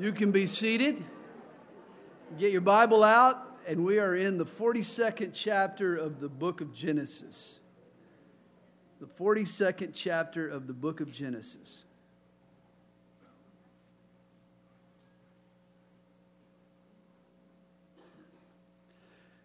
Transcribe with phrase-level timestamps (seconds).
[0.00, 1.04] You can be seated.
[2.38, 6.72] Get your Bible out, and we are in the 42nd chapter of the book of
[6.72, 7.60] Genesis.
[8.98, 11.84] The 42nd chapter of the book of Genesis.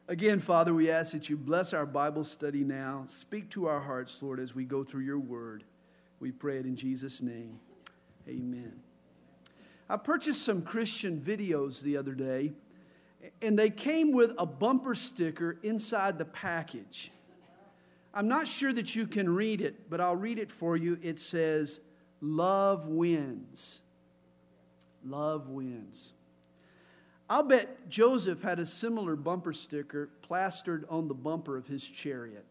[0.07, 3.03] Again, Father, we ask that you bless our Bible study now.
[3.07, 5.65] Speak to our hearts, Lord, as we go through your word.
[6.21, 7.59] We pray it in Jesus' name.
[8.25, 8.79] Amen.
[9.89, 12.53] I purchased some Christian videos the other day,
[13.41, 17.11] and they came with a bumper sticker inside the package.
[18.13, 20.97] I'm not sure that you can read it, but I'll read it for you.
[21.01, 21.79] It says,
[22.21, 23.81] Love wins.
[25.03, 26.13] Love wins.
[27.29, 32.45] I'll bet Joseph had a similar bumper sticker plastered on the bumper of his chariot.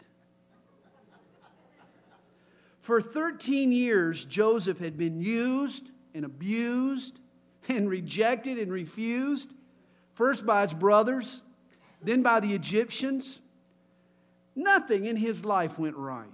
[2.80, 7.18] For 13 years, Joseph had been used and abused
[7.68, 9.50] and rejected and refused,
[10.14, 11.42] first by his brothers,
[12.02, 13.40] then by the Egyptians.
[14.56, 16.28] Nothing in his life went right.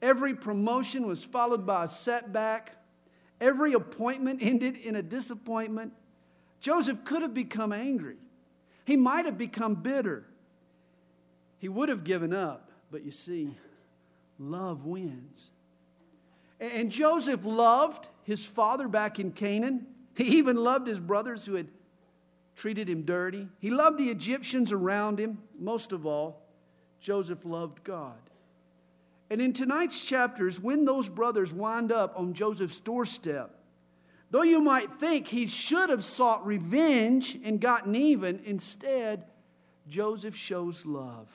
[0.00, 2.76] Every promotion was followed by a setback.
[3.40, 5.92] Every appointment ended in a disappointment.
[6.60, 8.16] Joseph could have become angry.
[8.86, 10.26] He might have become bitter.
[11.58, 12.70] He would have given up.
[12.90, 13.54] But you see,
[14.38, 15.50] love wins.
[16.60, 19.86] And Joseph loved his father back in Canaan.
[20.14, 21.68] He even loved his brothers who had
[22.56, 23.48] treated him dirty.
[23.58, 25.38] He loved the Egyptians around him.
[25.58, 26.42] Most of all,
[27.00, 28.18] Joseph loved God.
[29.30, 33.50] And in tonight's chapters, when those brothers wind up on Joseph's doorstep,
[34.30, 39.24] though you might think he should have sought revenge and gotten even, instead,
[39.88, 41.28] Joseph shows love.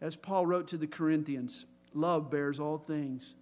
[0.00, 3.34] As Paul wrote to the Corinthians, love bears all things,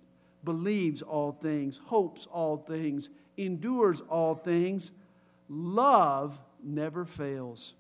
[0.45, 4.91] believes all things, hopes all things endures all things.
[5.49, 7.75] Love never fails.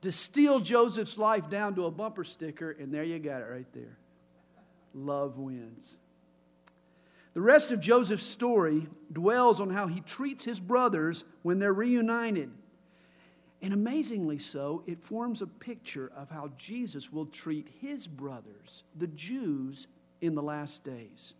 [0.00, 3.98] Distill Joseph's life down to a bumper sticker, and there you got it right there.
[4.94, 5.96] Love wins.
[7.34, 12.50] The rest of Joseph's story dwells on how he treats his brothers when they're reunited.
[13.62, 19.06] And amazingly so, it forms a picture of how Jesus will treat his brothers, the
[19.06, 19.86] Jews,
[20.20, 21.34] in the last days.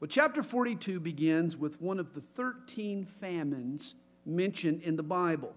[0.00, 5.54] Well, chapter 42 begins with one of the 13 famines mentioned in the Bible.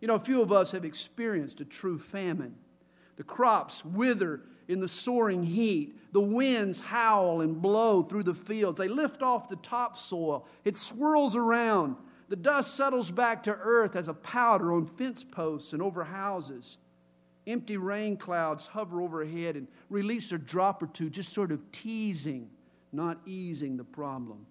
[0.00, 2.56] You know, a few of us have experienced a true famine.
[3.16, 5.98] The crops wither in the soaring heat.
[6.12, 8.78] The winds howl and blow through the fields.
[8.78, 10.46] They lift off the topsoil.
[10.64, 11.96] It swirls around.
[12.28, 16.76] The dust settles back to earth as a powder on fence posts and over houses.
[17.46, 22.50] Empty rain clouds hover overhead and release a drop or two, just sort of teasing
[22.94, 24.46] not easing the problem.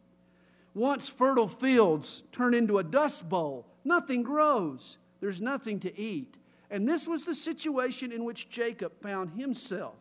[0.73, 6.35] Once fertile fields turn into a dust bowl, nothing grows, there's nothing to eat.
[6.69, 9.95] And this was the situation in which Jacob found himself.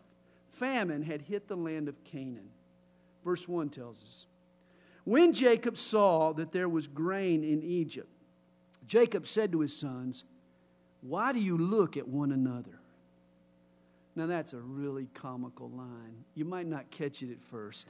[0.50, 2.48] Famine had hit the land of Canaan.
[3.24, 4.26] Verse 1 tells us
[5.04, 8.08] When Jacob saw that there was grain in Egypt,
[8.86, 10.24] Jacob said to his sons,
[11.02, 12.80] Why do you look at one another?
[14.14, 16.24] Now, that's a really comical line.
[16.34, 17.88] You might not catch it at first.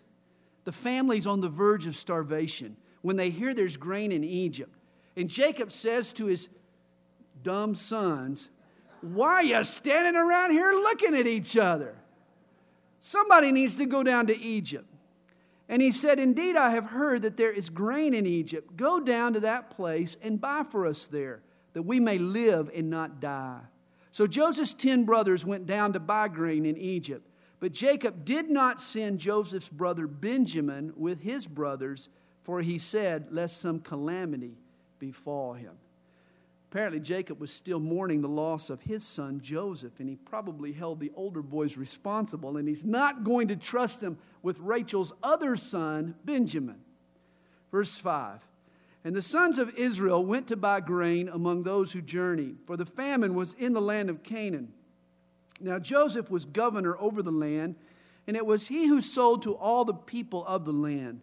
[0.64, 4.74] The family's on the verge of starvation when they hear there's grain in Egypt.
[5.16, 6.48] And Jacob says to his
[7.42, 8.48] dumb sons,
[9.00, 11.96] Why are you standing around here looking at each other?
[13.00, 14.86] Somebody needs to go down to Egypt.
[15.68, 18.76] And he said, Indeed, I have heard that there is grain in Egypt.
[18.76, 22.90] Go down to that place and buy for us there, that we may live and
[22.90, 23.60] not die.
[24.12, 27.26] So Joseph's ten brothers went down to buy grain in Egypt.
[27.62, 32.08] But Jacob did not send Joseph's brother Benjamin with his brothers,
[32.42, 34.56] for he said, Lest some calamity
[34.98, 35.74] befall him.
[36.68, 40.98] Apparently, Jacob was still mourning the loss of his son Joseph, and he probably held
[40.98, 46.16] the older boys responsible, and he's not going to trust them with Rachel's other son,
[46.24, 46.80] Benjamin.
[47.70, 48.40] Verse 5
[49.04, 52.84] And the sons of Israel went to buy grain among those who journeyed, for the
[52.86, 54.72] famine was in the land of Canaan.
[55.62, 57.76] Now Joseph was governor over the land,
[58.26, 61.20] and it was he who sold to all the people of the land.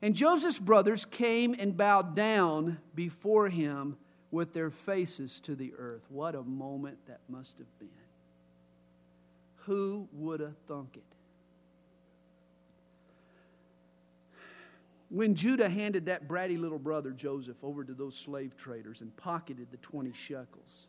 [0.00, 3.96] And Joseph's brothers came and bowed down before him
[4.30, 6.02] with their faces to the earth.
[6.08, 7.88] What a moment that must have been.
[9.66, 11.04] Who would have thunk it?
[15.10, 19.68] When Judah handed that bratty little brother Joseph over to those slave traders and pocketed
[19.70, 20.86] the 20 shekels,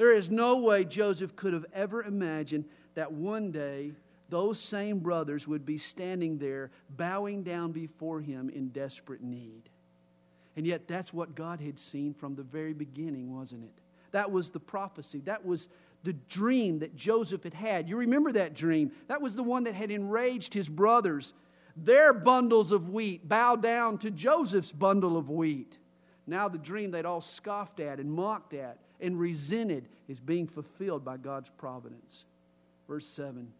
[0.00, 2.64] there is no way Joseph could have ever imagined
[2.94, 3.92] that one day
[4.30, 9.68] those same brothers would be standing there bowing down before him in desperate need.
[10.56, 13.74] And yet, that's what God had seen from the very beginning, wasn't it?
[14.12, 15.20] That was the prophecy.
[15.26, 15.68] That was
[16.02, 17.86] the dream that Joseph had had.
[17.86, 18.92] You remember that dream?
[19.08, 21.34] That was the one that had enraged his brothers.
[21.76, 25.76] Their bundles of wheat bowed down to Joseph's bundle of wheat.
[26.26, 31.04] Now, the dream they'd all scoffed at and mocked at and resented is being fulfilled
[31.04, 32.24] by God's providence.
[32.88, 33.52] Verse 7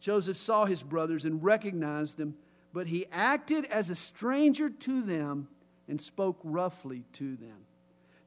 [0.00, 2.34] Joseph saw his brothers and recognized them,
[2.72, 5.48] but he acted as a stranger to them
[5.88, 7.66] and spoke roughly to them.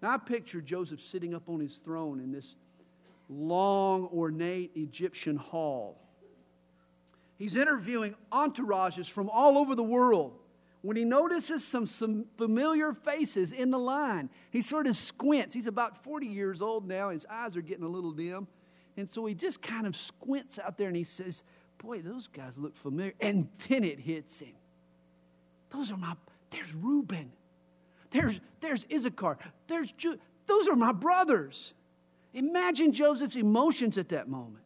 [0.02, 2.56] Now, I picture Joseph sitting up on his throne in this
[3.28, 6.00] long, ornate Egyptian hall.
[7.38, 10.40] He's interviewing entourages from all over the world.
[10.86, 15.56] When he notices some, some familiar faces in the line, he sort of squints.
[15.56, 17.10] He's about 40 years old now.
[17.10, 18.48] His eyes are getting a little dim.
[18.96, 21.44] And so he just kind of squints out there and he says,
[21.80, 23.14] Boy, those guys look familiar.
[23.20, 24.54] And then it hits him.
[25.72, 26.14] Those are my,
[26.52, 27.32] there's Reuben.
[28.12, 29.40] There's, there's Issachar.
[29.66, 30.20] There's Judah.
[30.46, 31.74] Those are my brothers.
[32.32, 34.64] Imagine Joseph's emotions at that moment.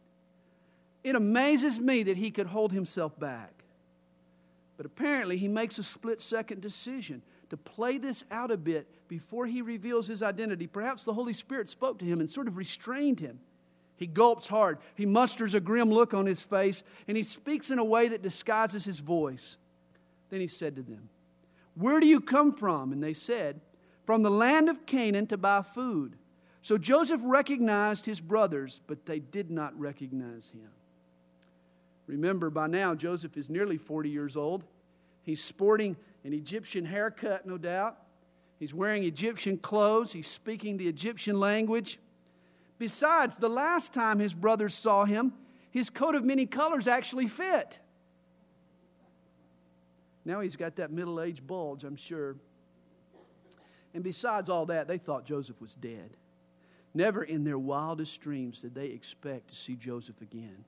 [1.02, 3.59] It amazes me that he could hold himself back.
[4.80, 9.44] But apparently, he makes a split second decision to play this out a bit before
[9.44, 10.66] he reveals his identity.
[10.66, 13.40] Perhaps the Holy Spirit spoke to him and sort of restrained him.
[13.98, 14.78] He gulps hard.
[14.94, 18.22] He musters a grim look on his face, and he speaks in a way that
[18.22, 19.58] disguises his voice.
[20.30, 21.10] Then he said to them,
[21.74, 22.90] Where do you come from?
[22.90, 23.60] And they said,
[24.06, 26.16] From the land of Canaan to buy food.
[26.62, 30.70] So Joseph recognized his brothers, but they did not recognize him.
[32.10, 34.64] Remember, by now, Joseph is nearly 40 years old.
[35.22, 37.98] He's sporting an Egyptian haircut, no doubt.
[38.58, 40.10] He's wearing Egyptian clothes.
[40.10, 42.00] He's speaking the Egyptian language.
[42.80, 45.32] Besides, the last time his brothers saw him,
[45.70, 47.78] his coat of many colors actually fit.
[50.24, 52.34] Now he's got that middle aged bulge, I'm sure.
[53.94, 56.16] And besides all that, they thought Joseph was dead.
[56.92, 60.64] Never in their wildest dreams did they expect to see Joseph again.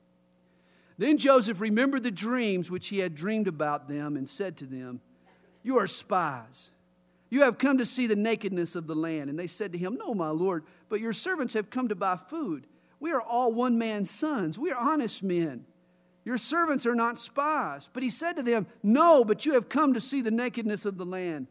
[1.02, 5.00] Then Joseph remembered the dreams which he had dreamed about them and said to them,
[5.64, 6.70] You are spies.
[7.28, 9.28] You have come to see the nakedness of the land.
[9.28, 12.14] And they said to him, No, my Lord, but your servants have come to buy
[12.14, 12.68] food.
[13.00, 14.60] We are all one man's sons.
[14.60, 15.64] We are honest men.
[16.24, 17.90] Your servants are not spies.
[17.92, 20.98] But he said to them, No, but you have come to see the nakedness of
[20.98, 21.48] the land.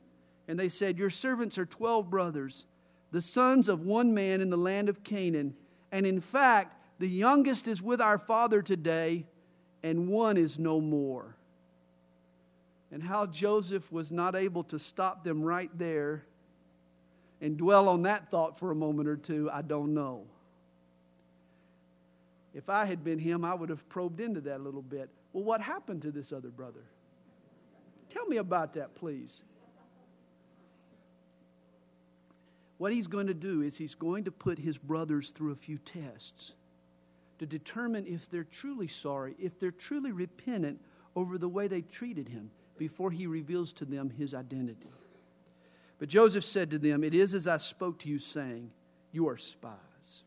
[0.48, 2.68] And they said, Your servants are twelve brothers,
[3.12, 5.56] the sons of one man in the land of Canaan.
[5.92, 9.26] And in fact, the youngest is with our father today,
[9.84, 11.36] and one is no more
[12.92, 16.26] and how Joseph was not able to stop them right there
[17.40, 20.26] and dwell on that thought for a moment or two, I don't know.
[22.54, 25.10] If I had been him, I would have probed into that a little bit.
[25.32, 26.84] Well, what happened to this other brother?
[28.14, 29.42] Tell me about that, please.
[32.78, 35.78] What he's going to do is he's going to put his brothers through a few
[35.78, 36.52] tests
[37.42, 40.80] to determine if they're truly sorry, if they're truly repentant
[41.16, 44.92] over the way they treated him before he reveals to them his identity.
[45.98, 48.70] But Joseph said to them, It is as I spoke to you, saying,
[49.12, 50.22] You are spies.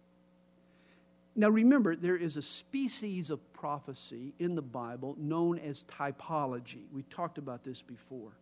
[1.37, 6.83] Now remember, there is a species of prophecy in the Bible known as typology.
[6.93, 8.33] We talked about this before.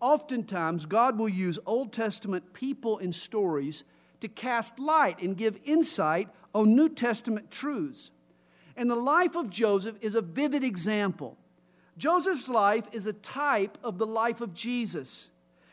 [0.00, 3.84] Oftentimes, God will use Old Testament people and stories
[4.22, 8.10] to cast light and give insight on New Testament truths.
[8.76, 11.36] And the life of Joseph is a vivid example.
[11.98, 15.28] Joseph's life is a type of the life of Jesus.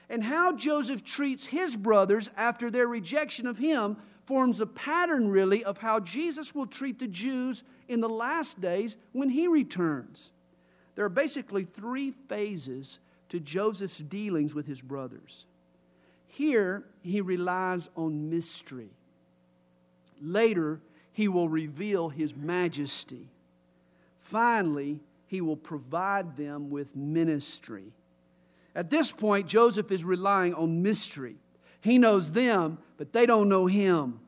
[0.10, 5.64] And how Joseph treats his brothers after their rejection of him forms a pattern, really,
[5.64, 10.32] of how Jesus will treat the Jews in the last days when he returns.
[10.96, 15.46] There are basically three phases to Joseph's dealings with his brothers.
[16.40, 18.92] Here, he relies on mystery.
[20.22, 20.80] Later,
[21.12, 23.28] he will reveal his majesty.
[24.16, 27.92] Finally, he will provide them with ministry.
[28.74, 31.36] At this point, Joseph is relying on mystery.
[31.82, 34.22] He knows them, but they don't know him.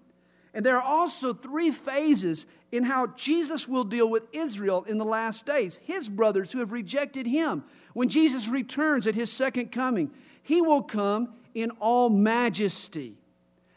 [0.53, 5.05] And there are also three phases in how Jesus will deal with Israel in the
[5.05, 7.63] last days, his brothers who have rejected him.
[7.93, 10.11] When Jesus returns at his second coming,
[10.43, 13.15] he will come in all majesty.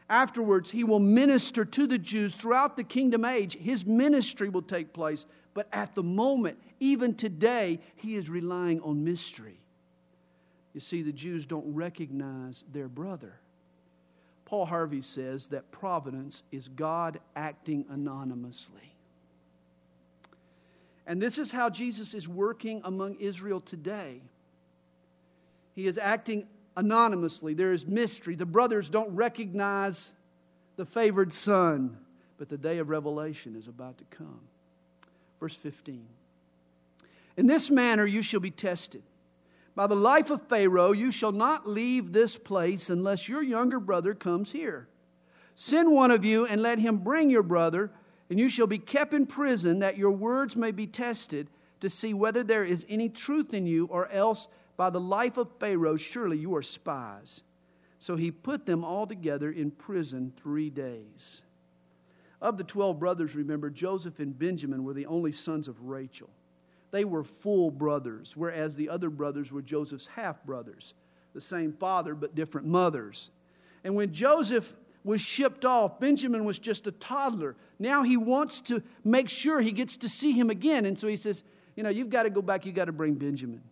[0.09, 3.57] Afterwards, he will minister to the Jews throughout the kingdom age.
[3.57, 5.27] His ministry will take place.
[5.55, 9.61] But at the moment, even today, he is relying on mystery.
[10.75, 13.39] You see, the Jews don't recognize their brother.
[14.45, 18.95] Paul Harvey says that providence is God acting anonymously.
[21.07, 24.21] And this is how Jesus is working among Israel today.
[25.75, 27.55] He is acting anonymously.
[27.55, 28.35] There is mystery.
[28.35, 30.13] The brothers don't recognize
[30.77, 31.99] the favored son,
[32.39, 34.41] but the day of revelation is about to come.
[35.41, 36.07] Verse 15
[37.37, 39.03] In this manner you shall be tested.
[39.77, 44.15] By the life of Pharaoh, you shall not leave this place unless your younger brother
[44.15, 44.87] comes here.
[45.57, 47.91] Send one of you and let him bring your brother,
[48.31, 51.49] and you shall be kept in prison that your words may be tested
[51.81, 55.49] to see whether there is any truth in you, or else by the life of
[55.59, 57.43] Pharaoh, surely you are spies.
[57.99, 61.43] So he put them all together in prison three days.
[62.41, 66.29] Of the 12 brothers, remember, Joseph and Benjamin were the only sons of Rachel.
[66.91, 70.95] They were full brothers, whereas the other brothers were Joseph's half brothers,
[71.33, 73.31] the same father but different mothers.
[73.83, 77.57] And when Joseph was shipped off, Benjamin was just a toddler.
[77.79, 80.87] Now he wants to make sure he gets to see him again.
[80.87, 81.45] And so he says,
[81.77, 83.63] You know, you've got to go back, you've got to bring Benjamin.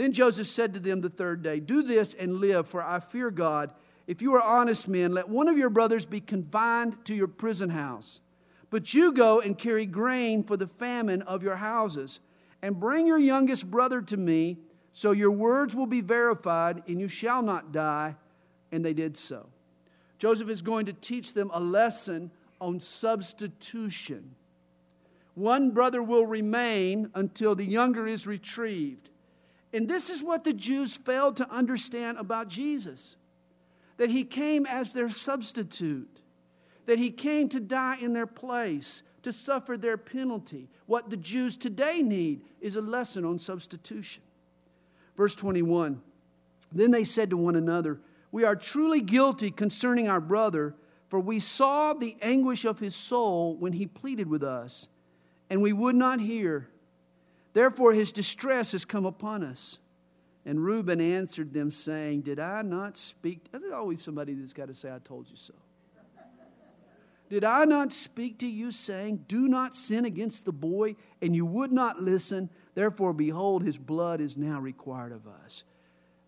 [0.00, 3.30] Then Joseph said to them the third day, Do this and live, for I fear
[3.30, 3.70] God.
[4.06, 7.68] If you are honest men, let one of your brothers be confined to your prison
[7.68, 8.20] house.
[8.70, 12.20] But you go and carry grain for the famine of your houses,
[12.62, 14.56] and bring your youngest brother to me,
[14.90, 18.16] so your words will be verified, and you shall not die.
[18.72, 19.50] And they did so.
[20.18, 24.34] Joseph is going to teach them a lesson on substitution.
[25.34, 29.10] One brother will remain until the younger is retrieved.
[29.72, 33.16] And this is what the Jews failed to understand about Jesus
[34.00, 36.20] that he came as their substitute,
[36.86, 40.70] that he came to die in their place, to suffer their penalty.
[40.86, 44.22] What the Jews today need is a lesson on substitution.
[45.18, 46.00] Verse 21
[46.72, 48.00] Then they said to one another,
[48.32, 50.74] We are truly guilty concerning our brother,
[51.08, 54.88] for we saw the anguish of his soul when he pleaded with us,
[55.50, 56.68] and we would not hear.
[57.52, 59.78] Therefore, his distress has come upon us.
[60.46, 63.50] And Reuben answered them, saying, Did I not speak?
[63.52, 65.52] There's always somebody that's got to say, I told you so.
[67.28, 70.96] Did I not speak to you, saying, Do not sin against the boy?
[71.20, 72.48] And you would not listen.
[72.74, 75.64] Therefore, behold, his blood is now required of us.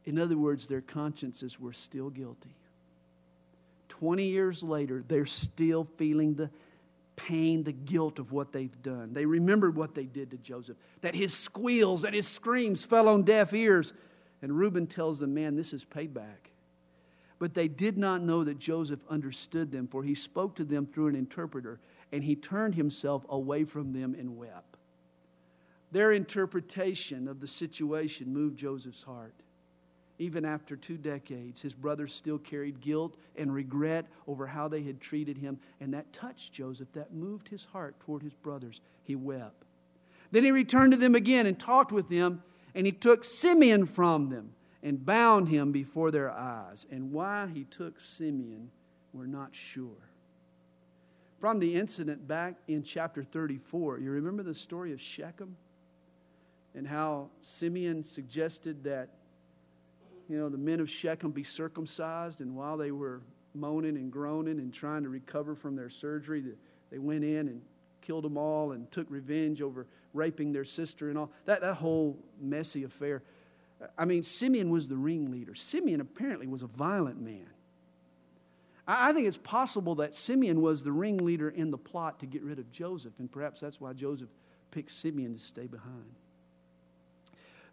[0.04, 2.56] In other words, their consciences were still guilty.
[3.88, 6.50] 20 years later, they're still feeling the
[7.16, 9.12] pain, the guilt of what they've done.
[9.12, 13.22] They remembered what they did to Joseph, that his squeals, that his screams fell on
[13.22, 13.92] deaf ears.
[14.40, 16.50] And Reuben tells them, Man, this is payback.
[17.38, 21.08] But they did not know that Joseph understood them, for he spoke to them through
[21.08, 21.80] an interpreter,
[22.12, 24.76] and he turned himself away from them and wept.
[25.90, 29.34] Their interpretation of the situation moved Joseph's heart.
[30.22, 35.00] Even after two decades, his brothers still carried guilt and regret over how they had
[35.00, 36.86] treated him, and that touched Joseph.
[36.92, 38.80] That moved his heart toward his brothers.
[39.02, 39.64] He wept.
[40.30, 44.28] Then he returned to them again and talked with them, and he took Simeon from
[44.28, 46.86] them and bound him before their eyes.
[46.88, 48.70] And why he took Simeon,
[49.12, 50.08] we're not sure.
[51.40, 55.56] From the incident back in chapter 34, you remember the story of Shechem
[56.76, 59.08] and how Simeon suggested that
[60.32, 62.40] you know, the men of Shechem be circumcised.
[62.40, 63.20] And while they were
[63.54, 66.42] moaning and groaning and trying to recover from their surgery,
[66.90, 67.60] they went in and
[68.00, 71.30] killed them all and took revenge over raping their sister and all.
[71.44, 73.22] That, that whole messy affair.
[73.98, 75.54] I mean, Simeon was the ringleader.
[75.54, 77.50] Simeon apparently was a violent man.
[78.88, 82.42] I, I think it's possible that Simeon was the ringleader in the plot to get
[82.42, 84.30] rid of Joseph, and perhaps that's why Joseph
[84.70, 86.14] picked Simeon to stay behind.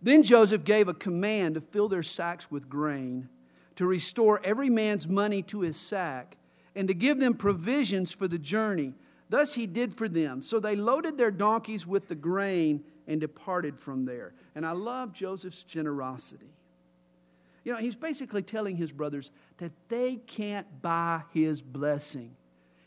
[0.01, 3.29] Then Joseph gave a command to fill their sacks with grain,
[3.75, 6.37] to restore every man's money to his sack,
[6.75, 8.93] and to give them provisions for the journey.
[9.29, 10.41] Thus he did for them.
[10.41, 14.33] So they loaded their donkeys with the grain and departed from there.
[14.55, 16.53] And I love Joseph's generosity.
[17.63, 22.35] You know, he's basically telling his brothers that they can't buy his blessing.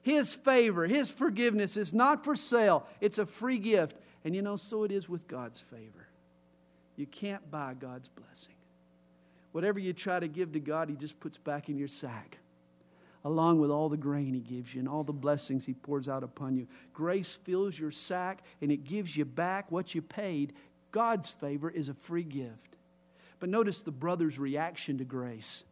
[0.01, 3.97] His favor, his forgiveness is not for sale, it's a free gift.
[4.25, 6.09] And you know, so it is with God's favor.
[6.97, 8.55] You can't buy God's blessing.
[9.53, 12.39] Whatever you try to give to God, He just puts back in your sack,
[13.25, 16.23] along with all the grain He gives you and all the blessings He pours out
[16.23, 16.67] upon you.
[16.93, 20.53] Grace fills your sack and it gives you back what you paid.
[20.91, 22.77] God's favor is a free gift.
[23.41, 25.65] But notice the brother's reaction to grace.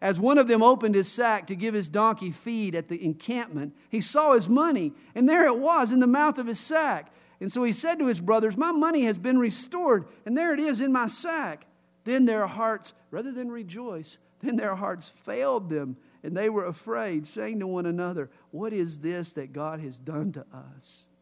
[0.00, 3.74] As one of them opened his sack to give his donkey feed at the encampment,
[3.88, 7.10] he saw his money, and there it was in the mouth of his sack.
[7.40, 10.60] And so he said to his brothers, My money has been restored, and there it
[10.60, 11.66] is in my sack.
[12.04, 17.26] Then their hearts, rather than rejoice, then their hearts failed them, and they were afraid,
[17.26, 21.06] saying to one another, What is this that God has done to us?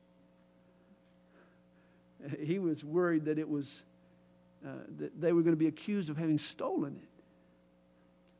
[2.40, 3.82] He was worried that it was
[4.64, 7.08] uh, that they were going to be accused of having stolen it.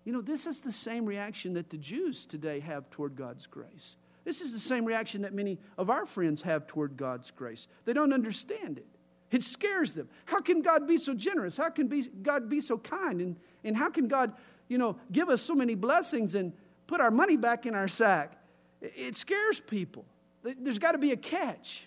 [0.04, 3.96] You know, this is the same reaction that the Jews today have toward God's grace.
[4.24, 7.66] This is the same reaction that many of our friends have toward God's grace.
[7.84, 8.86] They don't understand it.
[9.30, 10.08] It scares them.
[10.26, 11.56] How can God be so generous?
[11.56, 13.20] How can be, God be so kind?
[13.20, 14.34] And, and how can God,
[14.68, 16.52] you know, give us so many blessings and
[16.86, 18.36] put our money back in our sack?
[18.80, 20.04] It scares people.
[20.42, 21.84] There's got to be a catch.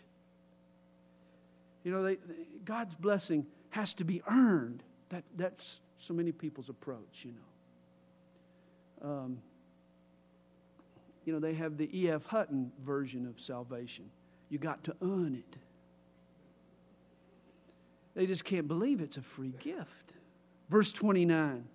[1.84, 2.18] You know, they,
[2.64, 4.82] God's blessing has to be earned.
[5.10, 9.10] That, that's so many people's approach, you know.
[9.10, 9.38] Um,
[11.26, 12.26] you know, they have the E.F.
[12.26, 14.10] Hutton version of salvation.
[14.50, 15.58] You got to earn it.
[18.14, 20.14] They just can't believe it's a free gift.
[20.70, 21.68] Verse 29.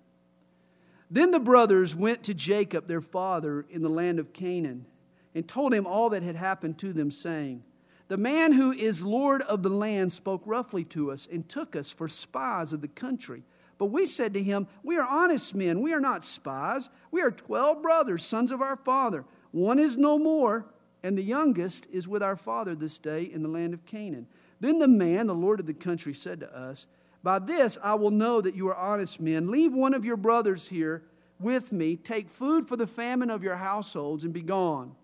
[1.10, 4.86] Then the brothers went to Jacob, their father, in the land of Canaan,
[5.34, 7.64] and told him all that had happened to them, saying,
[8.08, 11.90] The man who is Lord of the land spoke roughly to us and took us
[11.90, 13.42] for spies of the country.
[13.76, 16.88] But we said to him, We are honest men, we are not spies.
[17.10, 19.24] We are twelve brothers, sons of our father.
[19.52, 20.66] One is no more,
[21.02, 24.26] and the youngest is with our father this day in the land of Canaan.
[24.60, 26.86] Then the man, the Lord of the country, said to us,
[27.22, 29.50] By this I will know that you are honest men.
[29.50, 31.02] Leave one of your brothers here
[31.38, 31.96] with me.
[31.96, 34.94] Take food for the famine of your households and be gone.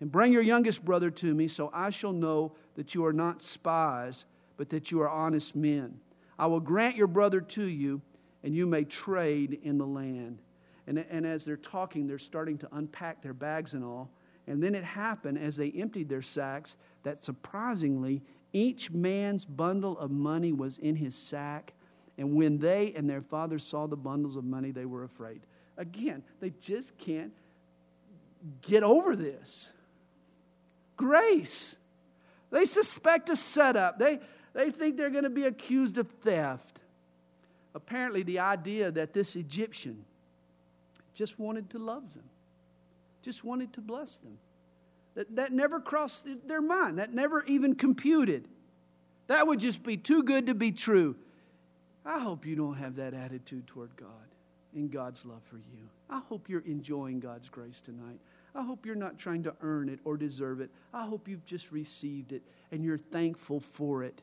[0.00, 3.40] And bring your youngest brother to me, so I shall know that you are not
[3.40, 4.24] spies,
[4.56, 6.00] but that you are honest men.
[6.38, 8.00] I will grant your brother to you,
[8.42, 10.38] and you may trade in the land.
[10.86, 14.10] And, and as they're talking, they're starting to unpack their bags and all.
[14.46, 18.22] And then it happened as they emptied their sacks that surprisingly
[18.52, 21.72] each man's bundle of money was in his sack,
[22.18, 25.40] and when they and their father saw the bundles of money, they were afraid.
[25.78, 27.32] Again, they just can't
[28.60, 29.70] get over this.
[30.96, 31.76] Grace.
[32.50, 33.98] They suspect a setup.
[33.98, 34.20] They,
[34.52, 36.80] they think they're going to be accused of theft.
[37.74, 40.04] Apparently, the idea that this Egyptian
[41.14, 42.24] just wanted to love them,
[43.22, 44.38] just wanted to bless them.
[45.14, 46.98] That, that never crossed their mind.
[46.98, 48.48] That never even computed.
[49.26, 51.16] That would just be too good to be true.
[52.04, 54.08] I hope you don't have that attitude toward God
[54.74, 55.88] and God's love for you.
[56.08, 58.18] I hope you're enjoying God's grace tonight.
[58.54, 60.70] I hope you're not trying to earn it or deserve it.
[60.92, 64.20] I hope you've just received it and you're thankful for it.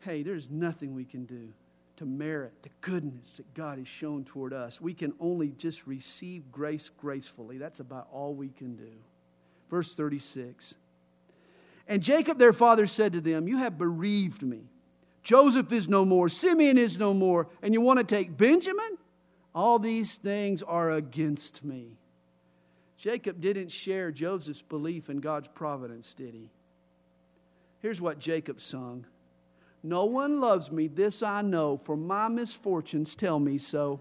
[0.00, 1.52] Hey, there's nothing we can do
[1.96, 4.80] to merit the goodness that God has shown toward us.
[4.80, 7.58] We can only just receive grace gracefully.
[7.58, 8.92] That's about all we can do.
[9.70, 10.74] Verse 36.
[11.88, 14.62] And Jacob their father said to them, You have bereaved me.
[15.22, 18.98] Joseph is no more, Simeon is no more, and you want to take Benjamin?
[19.54, 21.98] All these things are against me.
[22.96, 26.50] Jacob didn't share Joseph's belief in God's providence, did he?
[27.80, 29.06] Here's what Jacob sung
[29.82, 34.00] No one loves me, this I know, for my misfortunes tell me so.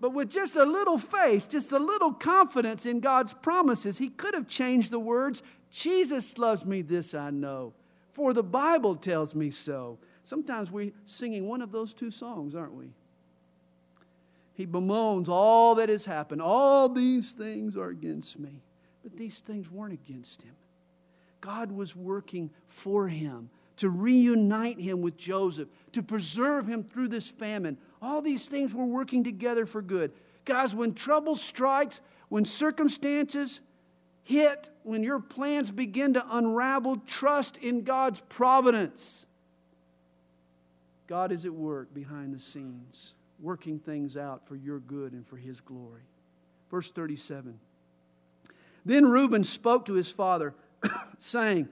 [0.00, 4.34] But with just a little faith, just a little confidence in God's promises, he could
[4.34, 7.72] have changed the words Jesus loves me, this I know,
[8.12, 9.98] for the Bible tells me so.
[10.22, 12.90] Sometimes we're singing one of those two songs, aren't we?
[14.54, 16.40] He bemoans all that has happened.
[16.40, 18.62] All these things are against me.
[19.02, 20.54] But these things weren't against him.
[21.46, 27.28] God was working for him to reunite him with Joseph, to preserve him through this
[27.28, 27.78] famine.
[28.02, 30.10] All these things were working together for good.
[30.44, 33.60] Guys, when trouble strikes, when circumstances
[34.24, 39.24] hit, when your plans begin to unravel, trust in God's providence.
[41.06, 45.36] God is at work behind the scenes, working things out for your good and for
[45.36, 46.02] his glory.
[46.72, 47.60] Verse 37.
[48.84, 50.54] Then Reuben spoke to his father,
[51.18, 51.68] saying,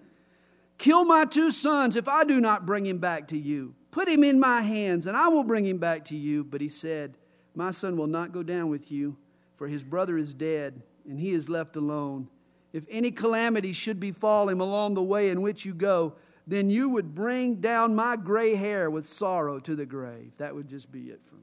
[0.79, 3.75] Kill my two sons if I do not bring him back to you.
[3.91, 6.45] Put him in my hands, and I will bring him back to you.
[6.45, 7.17] But he said,
[7.55, 9.17] My son will not go down with you,
[9.55, 12.29] for his brother is dead, and he is left alone.
[12.73, 16.15] If any calamity should befall him along the way in which you go,
[16.47, 20.33] then you would bring down my gray hair with sorrow to the grave.
[20.39, 21.41] That would just be it for me.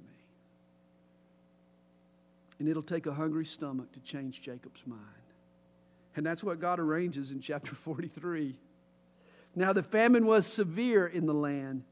[2.59, 5.20] And it'll take a hungry stomach to change Jacob's mind.
[6.15, 8.55] And that's what God arranges in chapter 43.
[9.55, 11.83] Now the famine was severe in the land.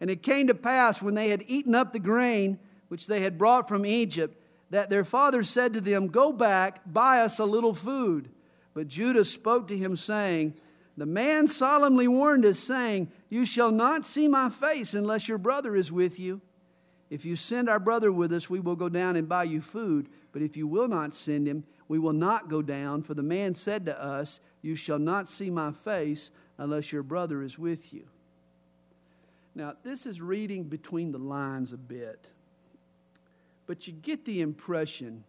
[0.00, 3.38] And it came to pass when they had eaten up the grain which they had
[3.38, 4.36] brought from Egypt,
[4.70, 8.30] that their father said to them, Go back, buy us a little food.
[8.74, 10.54] But Judah spoke to him, saying,
[10.96, 15.76] The man solemnly warned us, saying, You shall not see my face unless your brother
[15.76, 16.40] is with you.
[17.10, 20.08] If you send our brother with us, we will go down and buy you food.
[20.32, 23.02] But if you will not send him, we will not go down.
[23.02, 27.42] For the man said to us, You shall not see my face unless your brother
[27.42, 28.04] is with you.
[29.56, 32.30] Now, this is reading between the lines a bit,
[33.66, 35.24] but you get the impression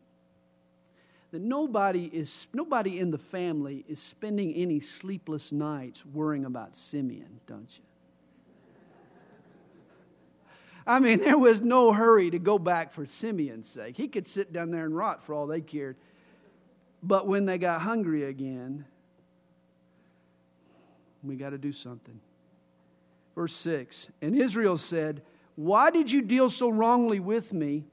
[1.32, 7.40] that nobody, is, nobody in the family is spending any sleepless nights worrying about Simeon,
[7.48, 7.84] don't you?
[10.86, 13.98] I mean, there was no hurry to go back for Simeon's sake.
[13.98, 15.96] He could sit down there and rot for all they cared.
[17.04, 18.86] But when they got hungry again,
[21.24, 22.20] we got to do something.
[23.36, 25.22] Verse 6 And Israel said,
[25.56, 27.86] Why did you deal so wrongly with me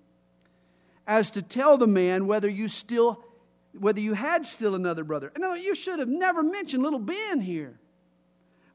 [1.06, 3.24] as to tell the man whether you still
[3.78, 5.32] whether you had still another brother.
[5.38, 7.78] No, you should have never mentioned little Ben here.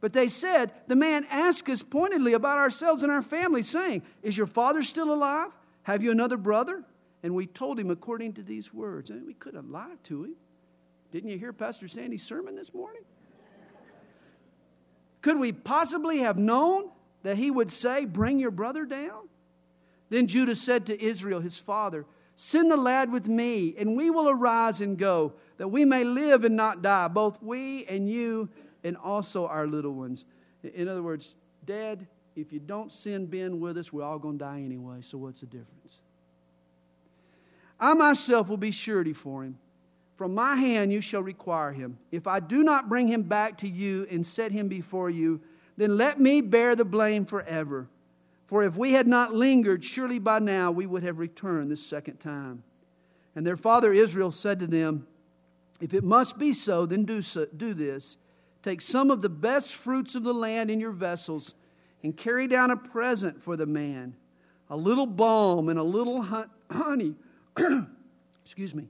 [0.01, 4.37] But they said, The man asked us pointedly about ourselves and our family, saying, Is
[4.37, 5.49] your father still alive?
[5.83, 6.83] Have you another brother?
[7.23, 9.09] And we told him according to these words.
[9.09, 10.35] And we could have lied to him.
[11.11, 13.03] Didn't you hear Pastor Sandy's sermon this morning?
[15.21, 16.89] Could we possibly have known
[17.23, 19.29] that he would say, Bring your brother down?
[20.09, 22.05] Then Judah said to Israel, his father,
[22.35, 26.43] Send the lad with me, and we will arise and go, that we may live
[26.43, 28.49] and not die, both we and you,
[28.83, 30.25] and also our little ones.
[30.63, 34.45] In other words, Dad, if you don't send Ben with us, we're all going to
[34.45, 35.82] die anyway, so what's the difference?
[37.79, 39.57] I myself will be surety for him.
[40.15, 41.97] From my hand you shall require him.
[42.11, 45.41] If I do not bring him back to you and set him before you,
[45.75, 47.87] then let me bear the blame forever.
[48.45, 52.17] For if we had not lingered, surely by now we would have returned this second
[52.17, 52.63] time.
[53.35, 55.07] And their father Israel said to them,
[55.81, 58.17] If it must be so, then do, so, do this.
[58.61, 61.55] Take some of the best fruits of the land in your vessels
[62.03, 64.15] and carry down a present for the man
[64.69, 66.21] a little balm and a little
[66.71, 67.15] honey.
[68.43, 68.87] Excuse me.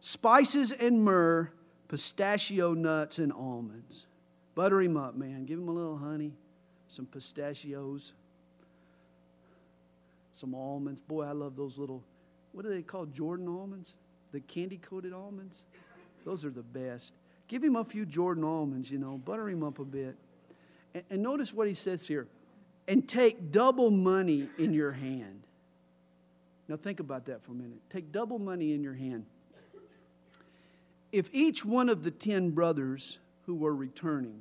[0.00, 1.50] Spices and myrrh,
[1.88, 4.06] pistachio nuts and almonds.
[4.54, 5.46] Butter him up, man.
[5.46, 6.32] Give him a little honey,
[6.88, 8.12] some pistachios
[10.34, 11.00] some almonds.
[11.00, 12.02] Boy, I love those little,
[12.52, 13.14] what are they called?
[13.14, 13.94] Jordan almonds?
[14.32, 15.62] The candy coated almonds?
[16.24, 17.12] Those are the best.
[17.48, 20.16] Give him a few Jordan almonds, you know, butter him up a bit.
[20.92, 22.26] And, and notice what he says here
[22.88, 25.43] and take double money in your hand.
[26.68, 27.80] Now, think about that for a minute.
[27.90, 29.26] Take double money in your hand.
[31.12, 34.40] If each one of the ten brothers who were returning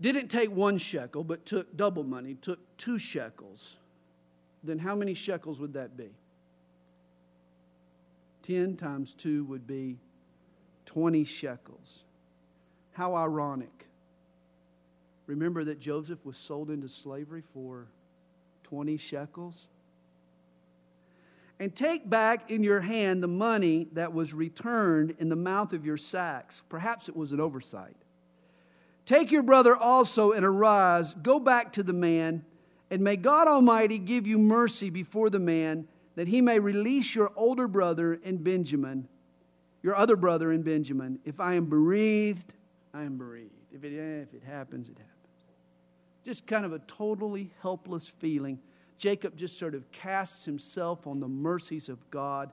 [0.00, 3.76] didn't take one shekel, but took double money, took two shekels,
[4.62, 6.10] then how many shekels would that be?
[8.42, 9.98] 10 times 2 would be
[10.84, 12.04] 20 shekels.
[12.92, 13.86] How ironic.
[15.26, 17.86] Remember that Joseph was sold into slavery for
[18.64, 19.66] 20 shekels?
[21.58, 25.86] And take back in your hand the money that was returned in the mouth of
[25.86, 26.62] your sacks.
[26.68, 27.96] Perhaps it was an oversight.
[29.06, 32.44] Take your brother also and arise, go back to the man,
[32.90, 37.30] and may God Almighty give you mercy before the man, that he may release your
[37.36, 39.08] older brother and Benjamin,
[39.82, 41.20] your other brother and Benjamin.
[41.24, 42.52] If I am bereaved,
[42.92, 43.52] I am bereaved.
[43.72, 45.12] If it, eh, if it happens, it happens.
[46.24, 48.58] Just kind of a totally helpless feeling.
[48.98, 52.50] Jacob just sort of casts himself on the mercies of God.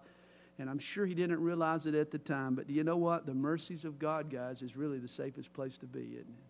[0.60, 3.25] And I'm sure he didn't realize it at the time, but do you know what?
[3.25, 6.43] The mercies of God, guys, is really the safest place to be, isn't it?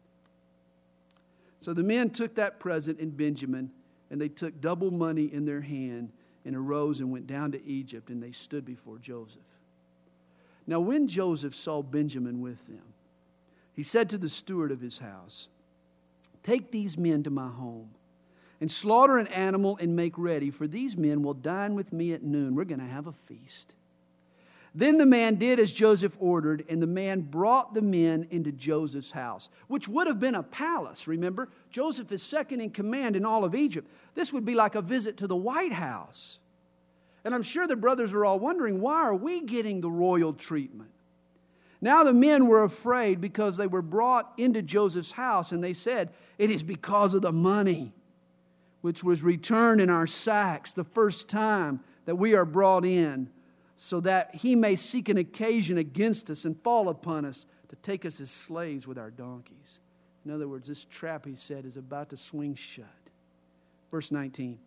[1.62, 3.72] So the men took that present in Benjamin,
[4.12, 6.12] and they took double money in their hand,
[6.44, 9.42] and arose and went down to Egypt, and they stood before Joseph.
[10.68, 12.84] Now, when Joseph saw Benjamin with them,
[13.74, 15.48] he said to the steward of his house,
[16.44, 17.92] Take these men to my home
[18.64, 22.24] and slaughter an animal and make ready, for these men will dine with me at
[22.24, 22.56] noon.
[22.56, 23.76] We're going to have a feast.
[24.74, 29.12] Then the man did as Joseph ordered, and the man brought the men into Joseph's
[29.12, 31.50] house, which would have been a palace, remember?
[31.72, 33.86] Joseph is second in command in all of Egypt.
[34.16, 36.40] This would be like a visit to the White House.
[37.26, 40.92] And I'm sure the brothers are all wondering why are we getting the royal treatment?
[41.82, 46.14] Now the men were afraid because they were brought into Joseph's house, and they said,
[46.38, 47.92] It is because of the money
[48.84, 53.30] which was returned in our sacks the first time that we are brought in
[53.78, 58.06] so that he may seek an occasion against us and fall upon us to take
[58.06, 59.80] us as slaves with our donkeys.
[60.26, 62.86] In other words, this trap, he said, is about to swing shut.
[63.90, 64.60] Verse 19.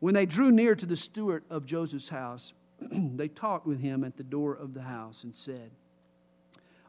[0.00, 4.16] When they drew near to the steward of Joseph's house, they talked with him at
[4.16, 5.72] the door of the house and said,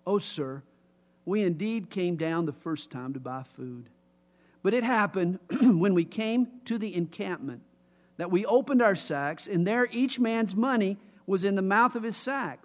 [0.07, 0.63] Oh, sir,
[1.25, 3.89] we indeed came down the first time to buy food.
[4.63, 7.61] But it happened when we came to the encampment
[8.17, 10.97] that we opened our sacks, and there each man's money
[11.27, 12.63] was in the mouth of his sack,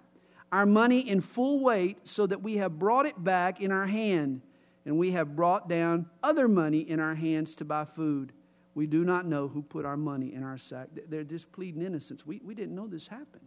[0.51, 4.41] our money in full weight, so that we have brought it back in our hand.
[4.85, 8.31] and we have brought down other money in our hands to buy food.
[8.73, 10.87] We do not know who put our money in our sack.
[11.09, 12.25] They're just pleading innocence.
[12.25, 13.45] We, we didn't know this happened.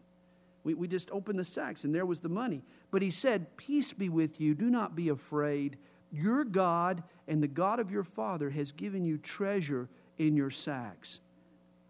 [0.62, 2.62] We, we just opened the sacks and there was the money.
[2.91, 4.55] But he said, Peace be with you.
[4.55, 5.79] Do not be afraid.
[6.12, 11.21] Your God and the God of your father has given you treasure in your sacks.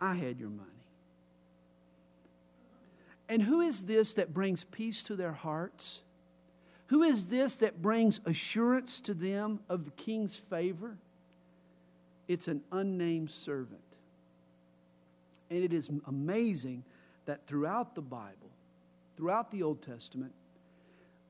[0.01, 0.69] I had your money.
[3.29, 6.03] And who is this that brings peace to their hearts?
[6.89, 10.99] Who is this that brings assurance to them of the king's favor?
[12.29, 13.81] It's an unnamed servant.
[15.49, 16.85] And it is amazing
[17.25, 18.51] that throughout the Bible,
[19.17, 20.33] throughout the Old Testament,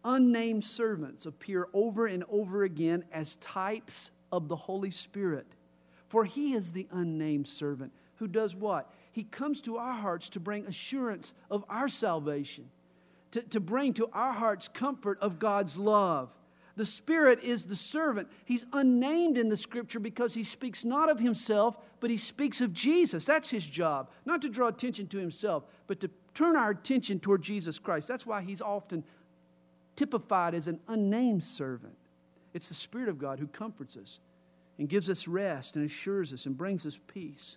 [0.05, 5.47] unnamed servants appear over and over again as types of the Holy Spirit.
[6.09, 8.88] For he is the unnamed servant who does what?
[9.11, 12.71] He comes to our hearts to bring assurance of our salvation,
[13.33, 16.33] to, to bring to our hearts comfort of God's love.
[16.77, 18.29] The Spirit is the servant.
[18.45, 22.73] He's unnamed in the scripture because he speaks not of himself, but he speaks of
[22.73, 23.25] Jesus.
[23.25, 24.09] That's his job.
[24.25, 28.07] Not to draw attention to himself, but to turn our attention toward Jesus Christ.
[28.07, 29.03] That's why he's often
[29.96, 31.96] typified as an unnamed servant.
[32.55, 34.20] It's the Spirit of God who comforts us
[34.78, 37.57] and gives us rest and assures us and brings us peace,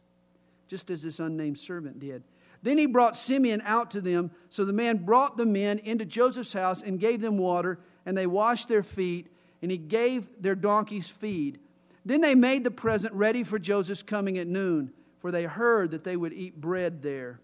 [0.67, 2.24] just as this unnamed servant did.
[2.62, 4.32] Then he brought Simeon out to them.
[4.50, 8.28] So the man brought the men into Joseph's house and gave them water, and they
[8.28, 9.28] washed their feet,
[9.62, 11.60] and he gave their donkeys feed.
[12.06, 16.04] Then they made the present ready for Joseph's coming at noon, for they heard that
[16.04, 17.39] they would eat bread there.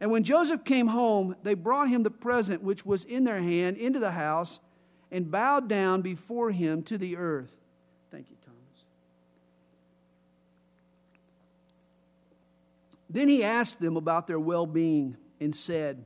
[0.00, 3.76] And when Joseph came home, they brought him the present which was in their hand
[3.76, 4.60] into the house
[5.10, 7.50] and bowed down before him to the earth.
[8.10, 8.84] Thank you, Thomas.
[13.10, 16.04] Then he asked them about their well being and said,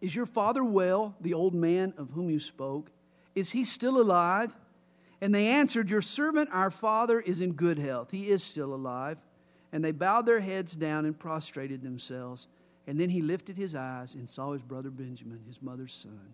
[0.00, 2.90] Is your father well, the old man of whom you spoke?
[3.34, 4.54] Is he still alive?
[5.20, 8.10] And they answered, Your servant, our father, is in good health.
[8.10, 9.18] He is still alive.
[9.72, 12.46] And they bowed their heads down and prostrated themselves.
[12.88, 16.32] And then he lifted his eyes and saw his brother Benjamin, his mother's son,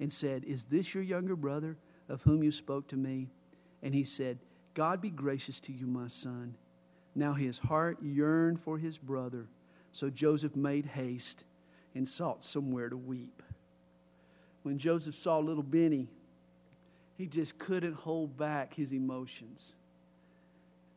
[0.00, 1.76] and said, Is this your younger brother
[2.08, 3.28] of whom you spoke to me?
[3.84, 4.38] And he said,
[4.74, 6.56] God be gracious to you, my son.
[7.14, 9.46] Now his heart yearned for his brother.
[9.92, 11.44] So Joseph made haste
[11.94, 13.40] and sought somewhere to weep.
[14.64, 16.08] When Joseph saw little Benny,
[17.16, 19.72] he just couldn't hold back his emotions.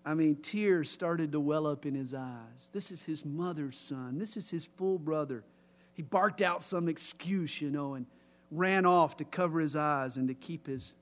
[0.05, 2.69] I mean, tears started to well up in his eyes.
[2.71, 4.19] This is his mother's son.
[4.19, 5.43] This is his full brother.
[5.93, 8.05] He barked out some excuse, you know, and
[8.51, 10.93] ran off to cover his eyes and to keep his,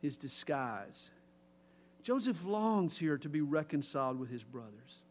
[0.00, 1.10] his disguise.
[2.02, 5.02] Joseph longs here to be reconciled with his brothers,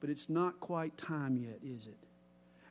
[0.00, 2.03] but it's not quite time yet, is it?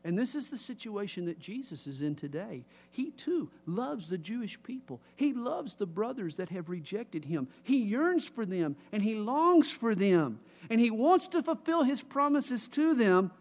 [0.05, 2.65] And this is the situation that Jesus is in today.
[2.91, 4.99] He too loves the Jewish people.
[5.15, 7.47] He loves the brothers that have rejected him.
[7.63, 10.39] He yearns for them and he longs for them.
[10.69, 13.31] And he wants to fulfill his promises to them.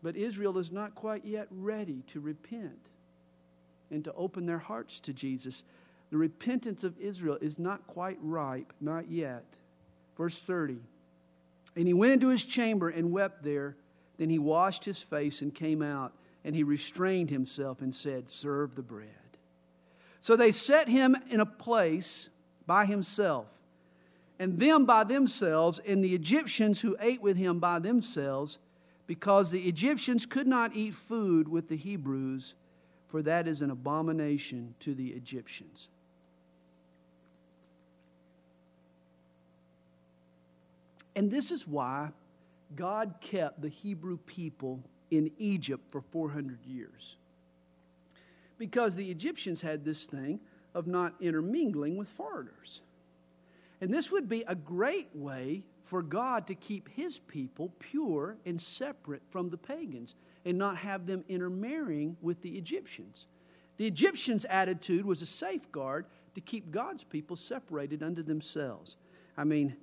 [0.00, 2.88] But Israel is not quite yet ready to repent
[3.90, 5.64] and to open their hearts to Jesus.
[6.10, 9.44] The repentance of Israel is not quite ripe, not yet.
[10.16, 10.78] Verse 30.
[11.74, 13.76] And he went into his chamber and wept there.
[14.18, 16.12] Then he washed his face and came out,
[16.44, 19.08] and he restrained himself and said, Serve the bread.
[20.20, 22.28] So they set him in a place
[22.66, 23.46] by himself,
[24.38, 28.58] and them by themselves, and the Egyptians who ate with him by themselves,
[29.06, 32.54] because the Egyptians could not eat food with the Hebrews,
[33.08, 35.88] for that is an abomination to the Egyptians.
[41.14, 42.10] And this is why
[42.74, 47.16] God kept the Hebrew people in Egypt for 400 years.
[48.58, 50.40] Because the Egyptians had this thing
[50.74, 52.80] of not intermingling with foreigners.
[53.80, 58.60] And this would be a great way for God to keep his people pure and
[58.60, 63.26] separate from the pagans and not have them intermarrying with the Egyptians.
[63.76, 68.96] The Egyptians' attitude was a safeguard to keep God's people separated unto themselves.
[69.36, 69.76] I mean,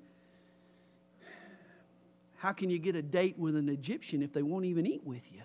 [2.41, 5.31] how can you get a date with an Egyptian if they won't even eat with
[5.31, 5.43] you?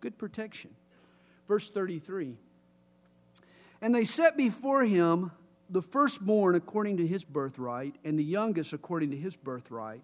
[0.00, 0.70] Good protection.
[1.46, 2.36] Verse 33
[3.82, 5.30] And they set before him
[5.68, 10.00] the firstborn according to his birthright, and the youngest according to his birthright.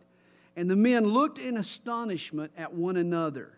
[0.55, 3.57] And the men looked in astonishment at one another.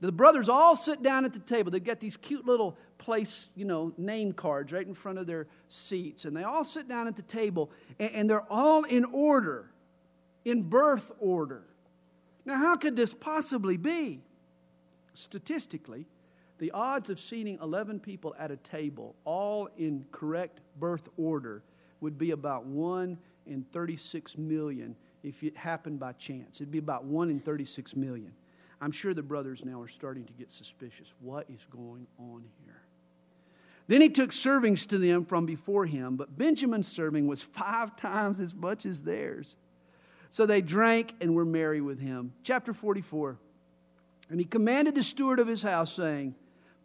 [0.00, 1.72] The brothers all sit down at the table.
[1.72, 5.48] They've got these cute little place, you know, name cards right in front of their
[5.66, 6.24] seats.
[6.24, 9.72] And they all sit down at the table, and, they're all in order
[10.44, 11.62] in birth order.
[12.44, 14.22] Now, how could this possibly be?
[15.14, 16.06] Statistically,
[16.58, 21.62] the odds of seating 11 people at a table, all in correct birth order,
[22.00, 26.60] would be about 1 in 36 million if it happened by chance.
[26.60, 28.32] It'd be about 1 in 36 million.
[28.80, 31.14] I'm sure the brothers now are starting to get suspicious.
[31.20, 32.82] What is going on here?
[33.86, 38.38] Then he took servings to them from before him, but Benjamin's serving was five times
[38.38, 39.56] as much as theirs.
[40.34, 42.32] So they drank and were merry with him.
[42.42, 43.38] Chapter 44.
[44.28, 46.34] And he commanded the steward of his house, saying,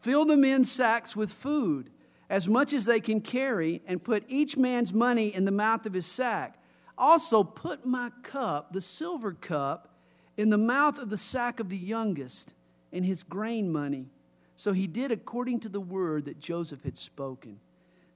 [0.01, 1.89] Fill the men's sacks with food,
[2.29, 5.93] as much as they can carry, and put each man's money in the mouth of
[5.93, 6.61] his sack.
[6.95, 9.95] Also, put my cup, the silver cup,
[10.37, 12.53] in the mouth of the sack of the youngest,
[12.93, 14.11] and his grain money.
[14.57, 17.59] So he did according to the word that Joseph had spoken.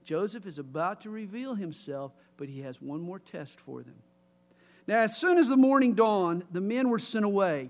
[0.04, 3.96] Joseph is about to reveal himself, but he has one more test for them.
[4.88, 7.69] Now, as soon as the morning dawned, the men were sent away,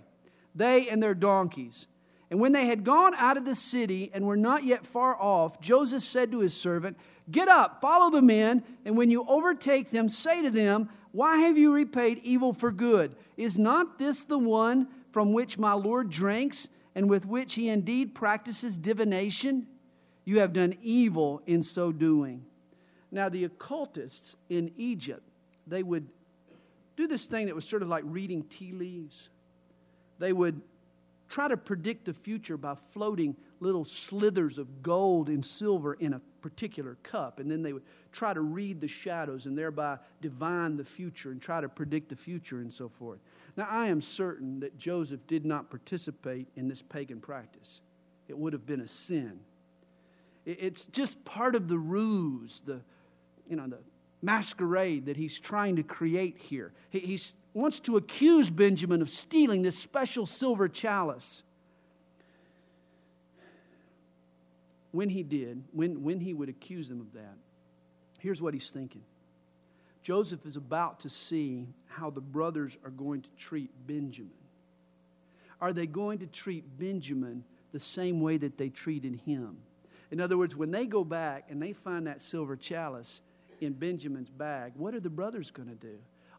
[0.56, 1.86] they and their donkeys.
[2.32, 5.62] And when they had gone out of the city and were not yet far off,
[5.62, 6.98] Joseph said to his servant,
[7.30, 11.60] Get up, follow the men, and when you overtake them, say to them, Why have
[11.60, 13.16] you repaid evil for good?
[13.38, 18.16] Is not this the one from which my Lord drinks, and with which he indeed
[18.16, 19.68] practices divination?
[20.26, 22.46] You have done evil in so doing.
[23.12, 25.22] Now, the occultists in Egypt,
[25.68, 26.08] they would
[26.96, 29.30] do this thing that was sort of like reading tea leaves.
[30.20, 30.62] They would
[31.30, 36.22] try to predict the future by floating little slithers of gold and silver in a
[36.42, 37.40] particular cup.
[37.40, 41.42] And then they would try to read the shadows and thereby divine the future and
[41.42, 43.20] try to predict the future and so forth.
[43.56, 47.82] Now, I am certain that Joseph did not participate in this pagan practice,
[48.28, 49.40] it would have been a sin.
[50.46, 52.82] It's just part of the ruse, the,
[53.50, 53.80] you know, the
[54.24, 56.72] masquerade that he's trying to create here.
[56.90, 57.20] He
[57.54, 61.44] wants to accuse Benjamin of stealing this special silver chalice.
[64.92, 67.36] When he did, when, when he would accuse them of that,
[68.20, 69.04] here's what he's thinking
[70.02, 74.32] Joseph is about to see how the brothers are going to treat Benjamin.
[75.60, 79.58] Are they going to treat Benjamin the same way that they treated him?
[80.12, 83.22] In other words, when they go back and they find that silver chalice
[83.62, 85.98] in Benjamin's bag, what are the brothers going to do?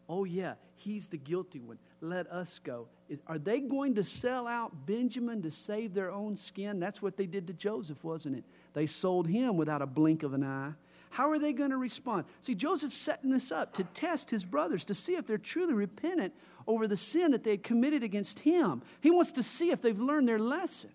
[0.09, 1.79] oh, yeah, he's the guilty one.
[2.01, 2.87] Let us go.
[3.27, 6.79] Are they going to sell out Benjamin to save their own skin?
[6.79, 8.43] That's what they did to Joseph, wasn't it?
[8.73, 10.73] They sold him without a blink of an eye.
[11.09, 12.25] How are they going to respond?
[12.41, 16.33] See, Joseph's setting this up to test his brothers, to see if they're truly repentant
[16.67, 18.81] over the sin that they had committed against him.
[19.01, 20.89] He wants to see if they've learned their lesson.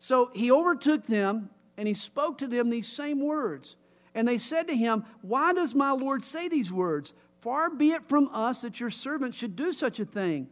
[0.00, 3.76] So he overtook them and he spoke to them these same words.
[4.14, 7.12] And they said to him, Why does my Lord say these words?
[7.40, 10.48] Far be it from us that your servant should do such a thing.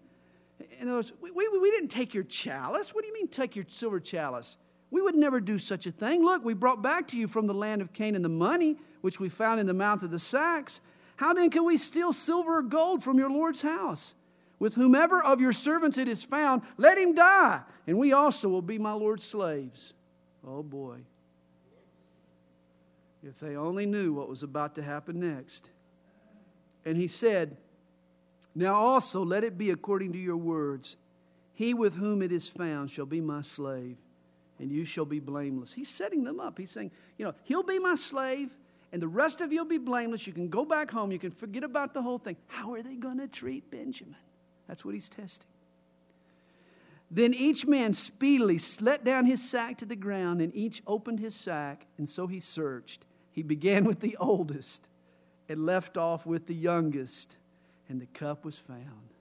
[0.79, 2.95] In other words, we, we, we didn't take your chalice.
[2.95, 4.57] What do you mean, take your silver chalice?
[4.91, 6.25] We would never do such a thing.
[6.25, 9.29] Look, we brought back to you from the land of Canaan the money which we
[9.29, 10.81] found in the mouth of the sacks.
[11.17, 14.15] How then can we steal silver or gold from your Lord's house?
[14.59, 18.63] With whomever of your servants it is found, let him die, and we also will
[18.63, 19.95] be my Lord's slaves.
[20.47, 20.99] Oh boy.
[23.23, 25.71] If they only knew what was about to happen next.
[26.85, 27.57] And he said,
[28.55, 30.97] Now also let it be according to your words.
[31.53, 33.99] He with whom it is found shall be my slave,
[34.59, 35.75] and you shall be blameless.
[35.75, 36.57] He's setting them up.
[36.57, 38.49] He's saying, You know, he'll be my slave,
[38.93, 40.27] and the rest of you will be blameless.
[40.27, 41.13] You can go back home.
[41.13, 42.37] You can forget about the whole thing.
[42.47, 44.17] How are they going to treat Benjamin?
[44.67, 45.47] That's what he's testing.
[47.11, 51.35] Then each man speedily let down his sack to the ground, and each opened his
[51.35, 53.05] sack, and so he searched.
[53.41, 54.87] He began with the oldest
[55.49, 57.39] and left off with the youngest,
[57.89, 59.15] and the cup was found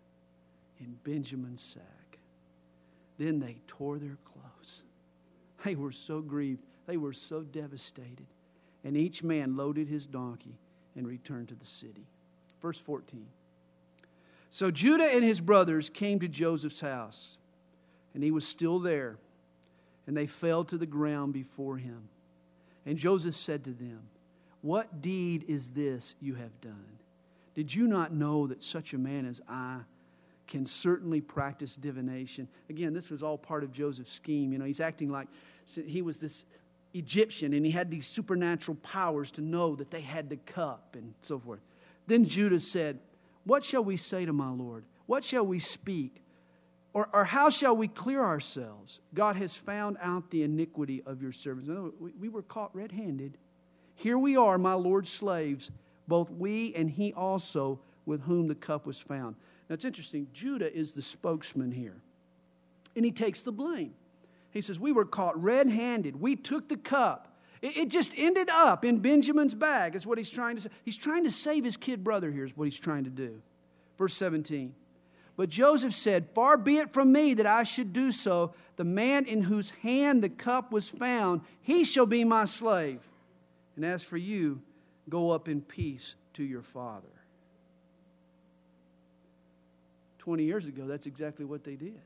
[0.77, 2.19] in Benjamin's sack.
[3.17, 4.81] Then they tore their clothes.
[5.63, 8.25] They were so grieved, they were so devastated.
[8.83, 10.59] And each man loaded his donkey
[10.97, 12.05] and returned to the city.
[12.61, 13.25] Verse 14.
[14.49, 17.37] So Judah and his brothers came to Joseph's house,
[18.13, 19.15] and he was still there,
[20.05, 22.09] and they fell to the ground before him.
[22.89, 24.01] And Joseph said to them,
[24.61, 26.97] what deed is this you have done?
[27.53, 29.81] Did you not know that such a man as I
[30.47, 32.47] can certainly practice divination?
[32.67, 34.51] Again, this was all part of Joseph's scheme.
[34.51, 35.27] You know, he's acting like
[35.85, 36.45] he was this
[36.95, 41.13] Egyptian and he had these supernatural powers to know that they had the cup and
[41.21, 41.59] so forth.
[42.07, 42.97] Then Judah said,
[43.43, 44.83] What shall we say to my Lord?
[45.05, 46.23] What shall we speak?
[46.99, 48.99] Or, or how shall we clear ourselves?
[49.13, 51.69] God has found out the iniquity of your servants.
[51.97, 53.37] We, we were caught red handed.
[53.95, 55.71] Here we are, my Lord's slaves,
[56.09, 59.37] both we and he also with whom the cup was found.
[59.69, 60.27] Now it's interesting.
[60.33, 62.01] Judah is the spokesman here,
[62.97, 63.93] and he takes the blame.
[64.51, 66.19] He says, We were caught red handed.
[66.19, 67.39] We took the cup.
[67.61, 70.69] It, it just ended up in Benjamin's bag, is what he's trying to say.
[70.83, 73.41] He's trying to save his kid brother here, is what he's trying to do.
[73.97, 74.73] Verse 17.
[75.39, 78.53] But Joseph said, Far be it from me that I should do so.
[78.75, 82.99] The man in whose hand the cup was found, he shall be my slave.
[83.77, 84.61] And as for you,
[85.07, 87.07] go up in peace to your father.
[90.17, 92.01] 20 years ago, that's exactly what they did.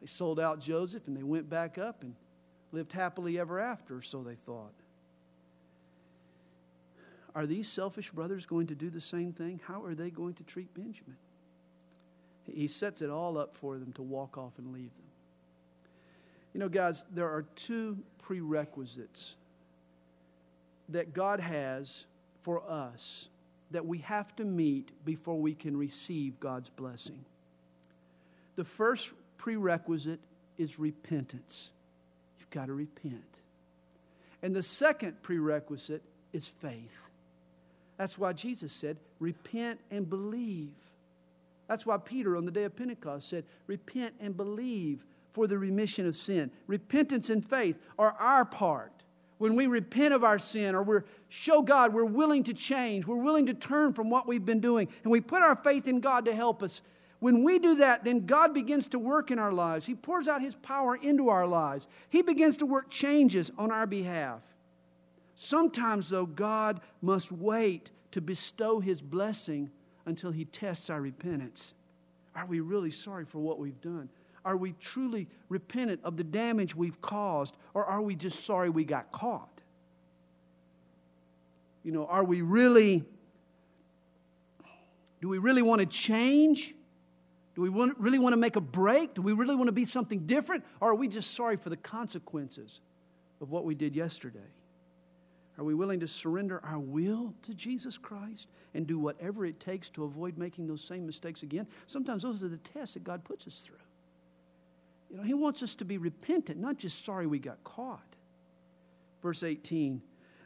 [0.00, 2.14] They sold out Joseph and they went back up and
[2.72, 4.72] lived happily ever after, so they thought.
[7.34, 9.60] Are these selfish brothers going to do the same thing?
[9.66, 11.18] How are they going to treat Benjamin?
[12.52, 15.06] He sets it all up for them to walk off and leave them.
[16.52, 19.34] You know, guys, there are two prerequisites
[20.88, 22.04] that God has
[22.42, 23.28] for us
[23.70, 27.24] that we have to meet before we can receive God's blessing.
[28.56, 30.20] The first prerequisite
[30.56, 31.70] is repentance.
[32.38, 33.22] You've got to repent.
[34.42, 36.96] And the second prerequisite is faith.
[37.96, 40.74] That's why Jesus said, Repent and believe.
[41.68, 46.06] That's why Peter on the day of Pentecost said, Repent and believe for the remission
[46.06, 46.50] of sin.
[46.66, 48.92] Repentance and faith are our part.
[49.36, 50.96] When we repent of our sin or we
[51.28, 54.88] show God we're willing to change, we're willing to turn from what we've been doing,
[55.04, 56.82] and we put our faith in God to help us.
[57.20, 59.86] When we do that, then God begins to work in our lives.
[59.86, 61.86] He pours out His power into our lives.
[62.08, 64.40] He begins to work changes on our behalf.
[65.34, 69.70] Sometimes, though, God must wait to bestow His blessing
[70.08, 71.74] until He tests our repentance.
[72.34, 74.08] Are we really sorry for what we've done?
[74.44, 78.84] Are we truly repentant of the damage we've caused, or are we just sorry we
[78.84, 79.60] got caught?
[81.84, 83.04] You know, are we really,
[85.20, 86.74] do we really want to change?
[87.54, 89.14] Do we want, really want to make a break?
[89.14, 90.64] Do we really want to be something different?
[90.80, 92.80] Or are we just sorry for the consequences
[93.40, 94.38] of what we did yesterday?
[95.58, 99.90] Are we willing to surrender our will to Jesus Christ and do whatever it takes
[99.90, 101.66] to avoid making those same mistakes again?
[101.88, 103.76] Sometimes those are the tests that God puts us through.
[105.10, 108.14] You know, He wants us to be repentant, not just sorry we got caught.
[109.20, 110.00] Verse 18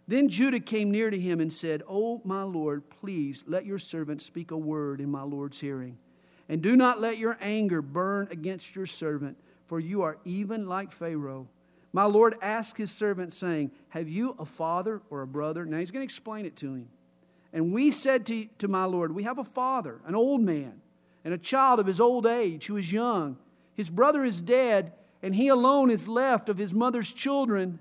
[0.09, 4.23] Then Judah came near to him and said, Oh, my Lord, please let your servant
[4.23, 5.99] speak a word in my Lord's hearing.
[6.49, 9.37] And do not let your anger burn against your servant,
[9.67, 11.49] for you are even like Pharaoh
[11.93, 15.67] my Lord asked his servant, saying, Have you a father or a brother?
[15.67, 16.89] Now he's going to explain it to him.
[17.53, 20.81] And we said to, to my Lord, We have a father, an old man,
[21.25, 23.37] and a child of his old age who is young.
[23.75, 27.79] His brother is dead, and he alone is left of his mother's children,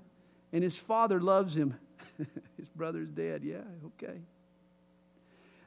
[0.51, 1.75] and his father loves him.
[2.57, 3.43] his brother is dead.
[3.43, 4.19] Yeah, okay.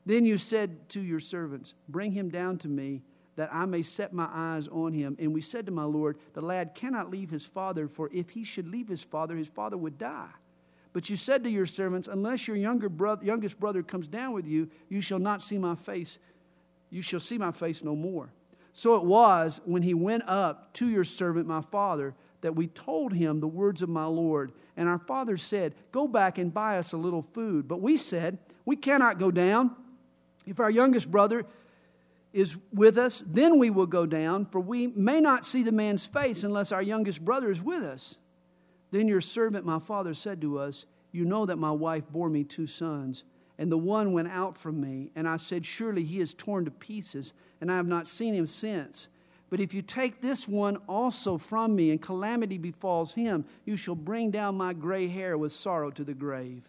[0.05, 3.03] Then you said to your servants, Bring him down to me
[3.37, 5.16] that I may set my eyes on him.
[5.18, 8.45] And we said to my Lord, The lad cannot leave his father, for if he
[8.45, 10.30] should leave his father, his father would die.
[10.93, 14.47] But you said to your servants, Unless your younger brother, youngest brother comes down with
[14.47, 16.18] you, you shall not see my face.
[16.91, 18.30] You shall see my face no more.
[18.72, 23.12] So it was when he went up to your servant, my father, that we told
[23.12, 24.53] him the words of my Lord.
[24.76, 27.66] And our father said, Go back and buy us a little food.
[27.66, 29.74] But we said, We cannot go down.
[30.47, 31.47] If our youngest brother
[32.35, 36.05] is with us, then we will go down, for we may not see the man's
[36.05, 38.16] face unless our youngest brother is with us.
[38.91, 42.43] Then your servant, my father, said to us, You know that my wife bore me
[42.43, 43.22] two sons,
[43.57, 45.11] and the one went out from me.
[45.14, 48.49] And I said, Surely he is torn to pieces, and I have not seen him
[48.49, 49.09] since.
[49.49, 53.95] But if you take this one also from me, and calamity befalls him, you shall
[53.95, 56.66] bring down my gray hair with sorrow to the grave.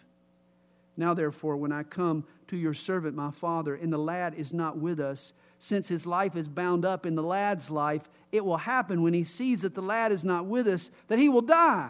[0.95, 4.78] Now, therefore, when I come to your servant, my father, and the lad is not
[4.78, 5.34] with us,
[5.66, 9.24] since his life is bound up in the lad's life, it will happen when he
[9.24, 11.89] sees that the lad is not with us that he will die.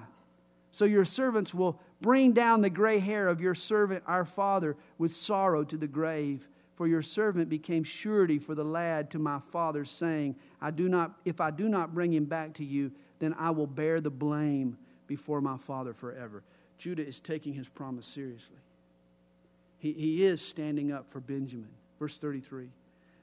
[0.72, 5.12] So your servants will bring down the gray hair of your servant, our father, with
[5.12, 6.48] sorrow to the grave.
[6.76, 11.14] For your servant became surety for the lad to my father, saying, I do not,
[11.26, 14.78] If I do not bring him back to you, then I will bear the blame
[15.06, 16.44] before my father forever.
[16.78, 18.58] Judah is taking his promise seriously.
[19.80, 21.70] He, he is standing up for Benjamin.
[22.00, 22.70] Verse 33.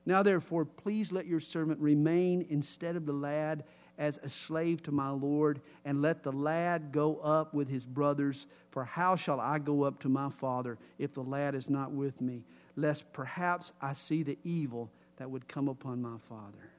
[0.05, 3.65] Now, therefore, please let your servant remain instead of the lad
[3.99, 8.47] as a slave to my Lord, and let the lad go up with his brothers.
[8.71, 12.21] For how shall I go up to my father if the lad is not with
[12.21, 12.43] me?
[12.75, 16.71] Lest perhaps I see the evil that would come upon my father.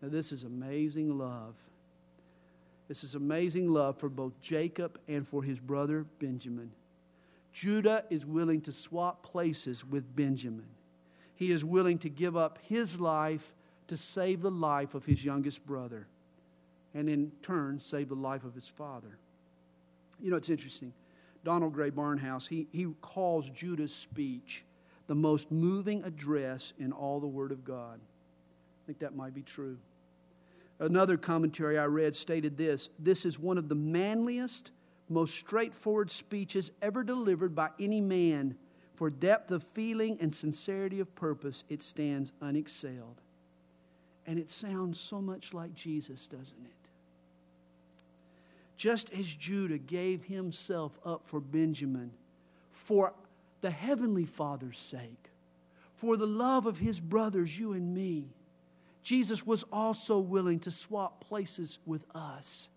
[0.00, 1.54] Now, this is amazing love.
[2.86, 6.70] This is amazing love for both Jacob and for his brother Benjamin.
[7.52, 10.75] Judah is willing to swap places with Benjamin
[11.36, 13.54] he is willing to give up his life
[13.88, 16.08] to save the life of his youngest brother.
[16.94, 19.18] and in turn save the life of his father.
[20.18, 20.94] You know, it's interesting.
[21.44, 24.64] Donald Grey Barnhouse, he, he calls Judah's speech
[25.06, 28.00] the most moving address in all the Word of God.
[28.00, 29.76] I think that might be true.
[30.78, 34.72] Another commentary I read stated this This is one of the manliest,
[35.08, 38.56] most straightforward speeches ever delivered by any man.
[38.96, 43.18] For depth of feeling and sincerity of purpose, it stands unexcelled.
[44.26, 46.72] And it sounds so much like Jesus, doesn't it?
[48.76, 52.10] Just as Judah gave himself up for Benjamin,
[52.72, 53.12] for
[53.60, 55.30] the Heavenly Father's sake,
[55.94, 58.24] for the love of his brothers, you and me,
[59.02, 62.68] Jesus was also willing to swap places with us.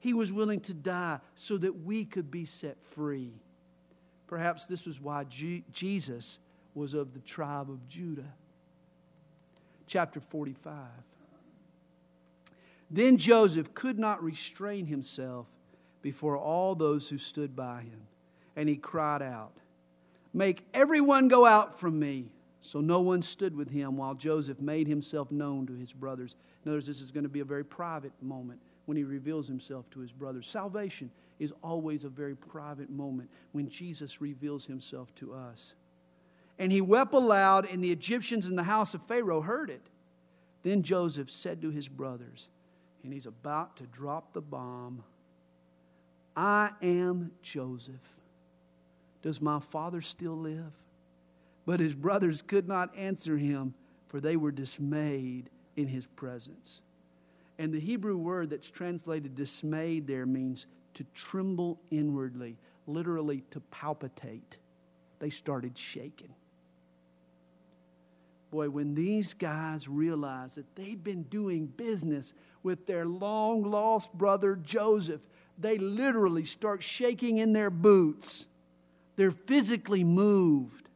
[0.00, 3.32] He was willing to die so that we could be set free.
[4.26, 6.38] Perhaps this was why G- Jesus
[6.74, 8.32] was of the tribe of Judah.
[9.86, 10.74] Chapter 45.
[12.90, 15.46] Then Joseph could not restrain himself
[16.02, 18.06] before all those who stood by him,
[18.56, 19.52] and he cried out,
[20.32, 22.32] Make everyone go out from me.
[22.60, 26.34] So no one stood with him while Joseph made himself known to his brothers.
[26.64, 30.00] Notice this is going to be a very private moment when he reveals himself to
[30.00, 30.46] his brothers.
[30.46, 35.74] Salvation is always a very private moment when Jesus reveals himself to us.
[36.58, 39.88] And he wept aloud, and the Egyptians in the house of Pharaoh heard it.
[40.62, 42.48] Then Joseph said to his brothers,
[43.02, 45.02] and he's about to drop the bomb.
[46.36, 48.16] I am Joseph.
[49.22, 50.76] Does my father still live?
[51.66, 53.74] But his brothers could not answer him,
[54.08, 56.80] for they were dismayed in his presence.
[57.58, 64.58] And the Hebrew word that's translated dismayed there means to tremble inwardly, literally to palpitate.
[65.18, 66.34] They started shaking.
[68.50, 74.56] Boy, when these guys realized that they'd been doing business with their long lost brother
[74.56, 75.20] Joseph,
[75.58, 78.46] they literally start shaking in their boots.
[79.16, 80.88] They're physically moved.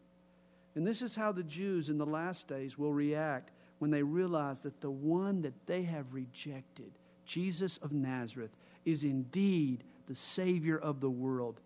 [0.74, 4.60] And this is how the Jews in the last days will react when they realize
[4.60, 6.90] that the one that they have rejected,
[7.24, 8.50] Jesus of Nazareth,
[8.84, 11.60] is indeed the Savior of the world.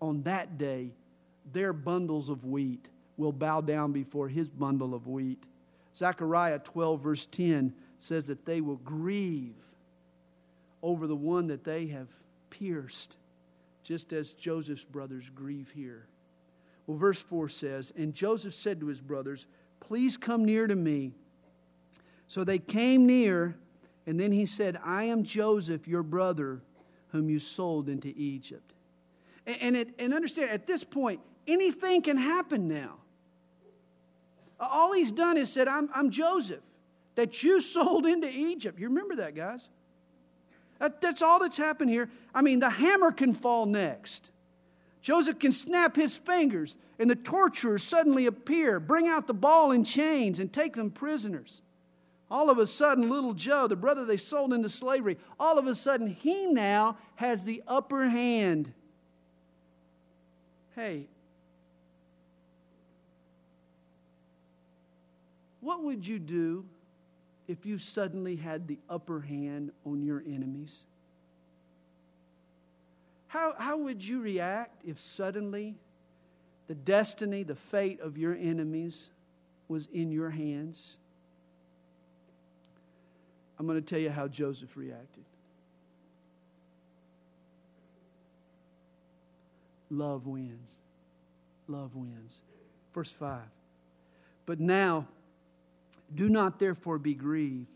[0.00, 0.90] On that day,
[1.52, 5.42] their bundles of wheat will bow down before his bundle of wheat.
[5.94, 9.54] Zechariah 12, verse 10 says that they will grieve
[10.82, 12.08] over the one that they have
[12.50, 13.16] pierced,
[13.82, 16.06] just as Joseph's brothers grieve here.
[16.86, 19.46] Well, verse 4 says, And Joseph said to his brothers,
[19.88, 21.12] Please come near to me.
[22.26, 23.56] So they came near,
[24.06, 26.60] and then he said, I am Joseph, your brother,
[27.08, 28.74] whom you sold into Egypt.
[29.46, 32.96] And, it, and understand, at this point, anything can happen now.
[34.60, 36.60] All he's done is said, I'm, I'm Joseph,
[37.14, 38.78] that you sold into Egypt.
[38.78, 39.70] You remember that, guys?
[40.80, 42.10] That, that's all that's happened here.
[42.34, 44.32] I mean, the hammer can fall next.
[45.00, 49.86] Joseph can snap his fingers, and the torturers suddenly appear, bring out the ball and
[49.86, 51.62] chains, and take them prisoners.
[52.30, 55.74] All of a sudden, little Joe, the brother they sold into slavery, all of a
[55.74, 58.72] sudden, he now has the upper hand.
[60.74, 61.08] Hey,
[65.68, 66.64] What would you do
[67.46, 70.84] if you suddenly had the upper hand on your enemies?
[73.28, 75.76] How, how would you react if suddenly
[76.66, 79.08] the destiny, the fate of your enemies
[79.68, 80.96] was in your hands?
[83.58, 85.24] I'm going to tell you how Joseph reacted.
[89.90, 90.76] Love wins.
[91.66, 92.36] Love wins.
[92.94, 93.40] Verse 5.
[94.46, 95.06] But now,
[96.14, 97.66] do not therefore be grieved,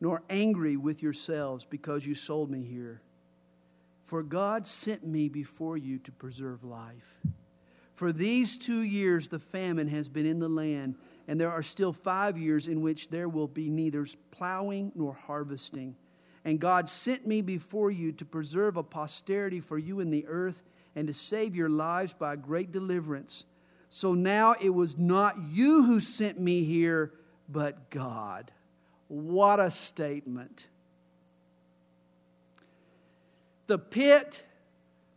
[0.00, 3.00] nor angry with yourselves because you sold me here.
[4.04, 7.18] For God sent me before you to preserve life.
[7.94, 10.96] For these two years the famine has been in the land,
[11.26, 15.96] and there are still five years in which there will be neither plowing nor harvesting.
[16.44, 20.62] And God sent me before you to preserve a posterity for you in the earth
[20.94, 23.44] and to save your lives by great deliverance.
[23.88, 27.12] So now it was not you who sent me here
[27.48, 28.50] but God.
[29.08, 30.66] What a statement.
[33.66, 34.42] The pit,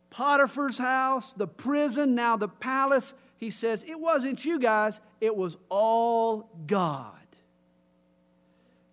[0.10, 3.14] Potiphar's house, the prison, now the palace.
[3.38, 7.14] He says, It wasn't you guys, it was all God.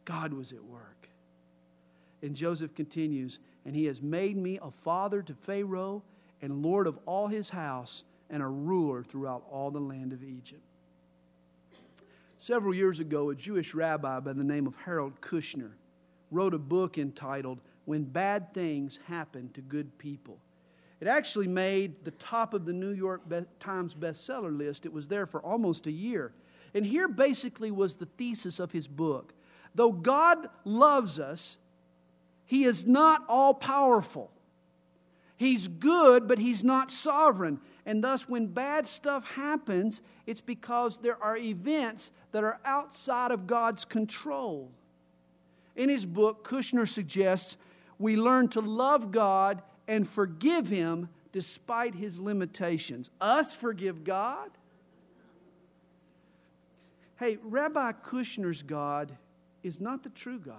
[0.04, 1.08] God was at work.
[2.22, 6.02] And Joseph continues, And he has made me a father to Pharaoh
[6.42, 10.60] and lord of all his house and a ruler throughout all the land of Egypt.
[12.38, 15.70] Several years ago, a Jewish rabbi by the name of Harold Kushner
[16.30, 20.38] wrote a book entitled When Bad Things Happen to Good People.
[21.00, 23.22] It actually made the top of the New York
[23.60, 24.86] Times bestseller list.
[24.86, 26.32] It was there for almost a year.
[26.72, 29.34] And here basically was the thesis of his book.
[29.74, 31.58] Though God loves us,
[32.46, 34.30] he is not all powerful.
[35.36, 37.60] He's good, but he's not sovereign.
[37.84, 43.46] And thus, when bad stuff happens, it's because there are events that are outside of
[43.46, 44.70] God's control.
[45.76, 47.56] In his book, Kushner suggests
[47.98, 53.10] we learn to love God and forgive him despite his limitations.
[53.20, 54.50] Us forgive God?
[57.16, 59.16] Hey, Rabbi Kushner's God
[59.62, 60.56] is not the true God.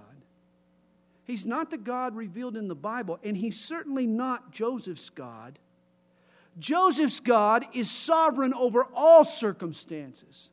[1.25, 5.59] He's not the God revealed in the Bible, and he's certainly not Joseph's God.
[6.59, 10.51] Joseph's God is sovereign over all circumstances.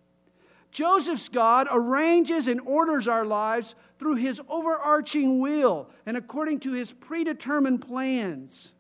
[0.73, 6.93] Joseph's God arranges and orders our lives through his overarching will and according to his
[6.93, 8.73] predetermined plans.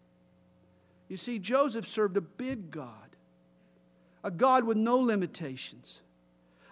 [1.09, 2.88] You see, Joseph served a big God,
[4.24, 6.01] a God with no limitations,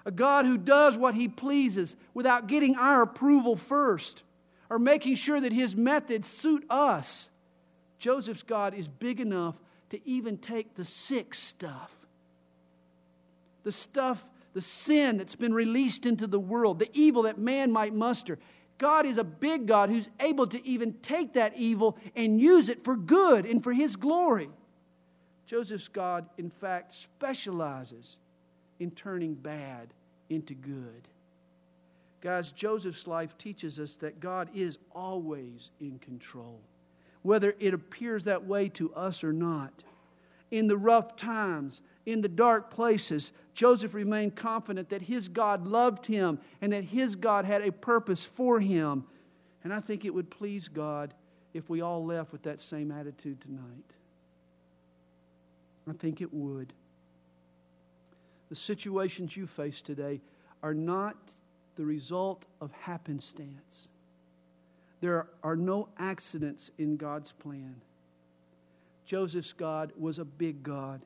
[0.06, 4.22] a God who does what he pleases without getting our approval first
[4.70, 7.28] or making sure that his methods suit us.
[7.98, 9.56] Joseph's God is big enough
[9.90, 11.94] to even take the sick stuff,
[13.64, 17.94] the stuff, the sin that's been released into the world, the evil that man might
[17.94, 18.38] muster.
[18.78, 22.82] God is a big God who's able to even take that evil and use it
[22.82, 24.48] for good and for his glory.
[25.46, 28.18] Joseph's God, in fact, specializes
[28.78, 29.88] in turning bad
[30.30, 31.08] into good.
[32.20, 36.60] Guys, Joseph's life teaches us that God is always in control,
[37.22, 39.72] whether it appears that way to us or not.
[40.50, 46.06] In the rough times, in the dark places, Joseph remained confident that his God loved
[46.06, 49.04] him and that his God had a purpose for him.
[49.62, 51.12] And I think it would please God
[51.52, 53.84] if we all left with that same attitude tonight.
[55.86, 56.72] I think it would.
[58.48, 60.22] The situations you face today
[60.62, 61.18] are not
[61.76, 63.90] the result of happenstance.
[65.02, 67.82] There are no accidents in God's plan.
[69.04, 71.02] Joseph's God was a big God,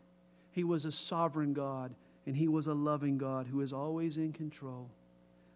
[0.52, 1.92] he was a sovereign God,
[2.27, 4.91] and he was a loving God who is always in control.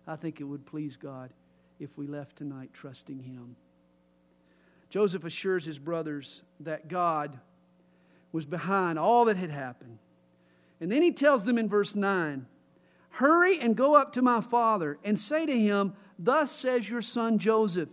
[0.07, 1.33] I think it would please God
[1.79, 3.57] if we left tonight trusting him.
[4.91, 7.39] Joseph assures his brothers that God
[8.33, 9.99] was behind all that had happened.
[10.81, 12.47] And then he tells them in verse 9
[13.11, 17.39] Hurry and go up to my father and say to him, Thus says your son
[17.39, 17.89] Joseph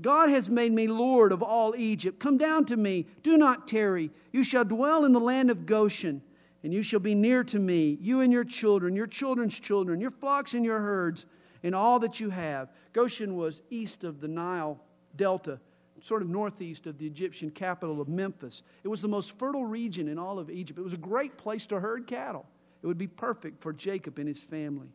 [0.00, 2.18] God has made me Lord of all Egypt.
[2.18, 4.10] Come down to me, do not tarry.
[4.32, 6.22] You shall dwell in the land of Goshen,
[6.62, 10.10] and you shall be near to me, you and your children, your children's children, your
[10.10, 11.26] flocks and your herds,
[11.62, 12.70] and all that you have.
[12.92, 14.80] Goshen was east of the Nile
[15.16, 15.60] Delta,
[16.02, 18.62] sort of northeast of the Egyptian capital of Memphis.
[18.84, 20.78] It was the most fertile region in all of Egypt.
[20.78, 22.46] It was a great place to herd cattle.
[22.82, 24.88] It would be perfect for Jacob and his family.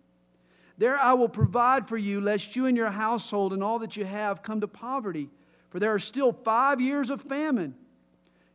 [0.77, 4.05] There I will provide for you, lest you and your household and all that you
[4.05, 5.29] have come to poverty.
[5.69, 7.75] For there are still five years of famine.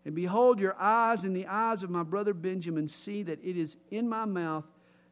[0.05, 3.76] And behold, your eyes and the eyes of my brother Benjamin see that it is
[3.90, 4.64] in my mouth,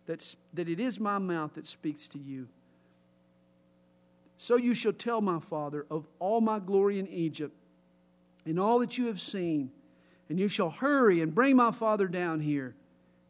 [0.07, 2.49] that, that it is my mouth that speaks to you.
[4.39, 7.55] So you shall tell my father of all my glory in Egypt
[8.47, 9.71] and all that you have seen,
[10.29, 12.75] and you shall hurry and bring my father down here.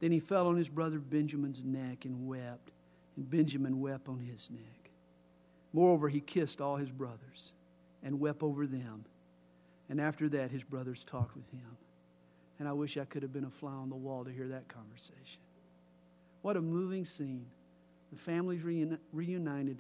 [0.01, 2.71] Then he fell on his brother Benjamin's neck and wept,
[3.17, 4.91] and Benjamin wept on his neck.
[5.73, 7.53] Moreover, he kissed all his brothers
[8.03, 9.05] and wept over them.
[9.89, 11.77] And after that, his brothers talked with him.
[12.59, 14.69] And I wish I could have been a fly on the wall to hear that
[14.69, 15.41] conversation.
[16.43, 17.47] What a moving scene.
[18.13, 18.63] The family's
[19.13, 19.79] reunited.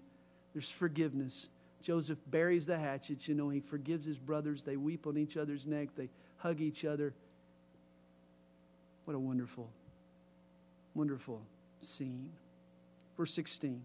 [0.52, 1.48] There's forgiveness.
[1.82, 4.62] Joseph buries the hatchet, You know, he forgives his brothers.
[4.62, 5.88] They weep on each other's neck.
[5.96, 7.14] They hug each other.
[9.04, 9.70] What a wonderful
[10.98, 11.40] wonderful
[11.80, 12.30] scene.
[13.16, 13.82] Verse 16.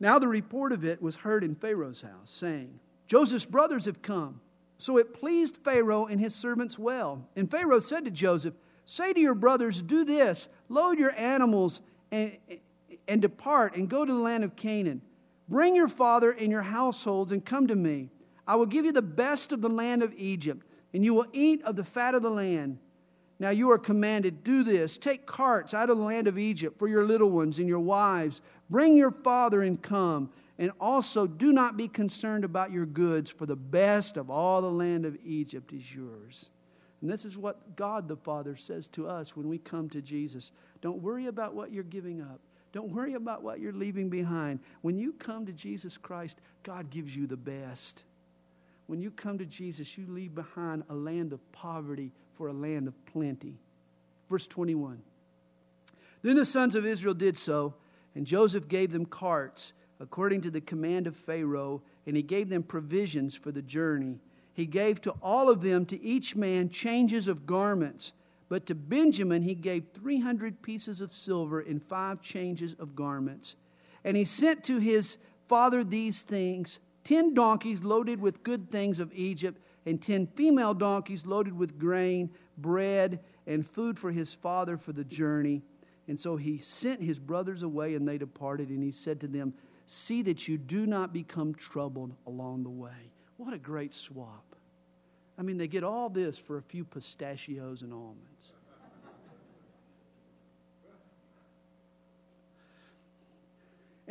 [0.00, 4.40] Now the report of it was heard in Pharaoh's house, saying, Joseph's brothers have come.
[4.82, 7.24] So it pleased Pharaoh and his servants well.
[7.36, 8.54] And Pharaoh said to Joseph,
[8.84, 11.80] Say to your brothers, Do this load your animals
[12.10, 12.36] and,
[13.06, 15.00] and depart and go to the land of Canaan.
[15.48, 18.08] Bring your father and your households and come to me.
[18.44, 21.62] I will give you the best of the land of Egypt, and you will eat
[21.62, 22.78] of the fat of the land.
[23.38, 24.98] Now you are commanded, do this.
[24.98, 28.40] Take carts out of the land of Egypt for your little ones and your wives.
[28.68, 30.30] Bring your father and come.
[30.62, 34.70] And also do not be concerned about your goods, for the best of all the
[34.70, 36.50] land of Egypt is yours.
[37.00, 40.52] And this is what God the Father says to us when we come to Jesus.
[40.80, 42.38] Don't worry about what you're giving up.
[42.70, 44.60] Don't worry about what you're leaving behind.
[44.82, 48.04] When you come to Jesus Christ, God gives you the best.
[48.86, 52.86] When you come to Jesus, you leave behind a land of poverty for a land
[52.86, 53.58] of plenty.
[54.30, 55.02] Verse 21.
[56.22, 57.74] Then the sons of Israel did so,
[58.14, 62.64] and Joseph gave them carts according to the command of Pharaoh, and he gave them
[62.64, 64.18] provisions for the journey.
[64.52, 68.12] He gave to all of them, to each man, changes of garments.
[68.48, 73.54] But to Benjamin he gave 300 pieces of silver and five changes of garments.
[74.04, 79.12] And he sent to his father these things ten donkeys loaded with good things of
[79.14, 84.92] Egypt, and ten female donkeys loaded with grain, bread, and food for his father for
[84.92, 85.62] the journey.
[86.08, 88.68] And so he sent his brothers away, and they departed.
[88.68, 89.54] And he said to them,
[89.94, 93.12] See that you do not become troubled along the way.
[93.36, 94.56] What a great swap.
[95.38, 98.52] I mean, they get all this for a few pistachios and almonds.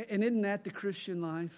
[0.08, 1.56] And isn't that the Christian life?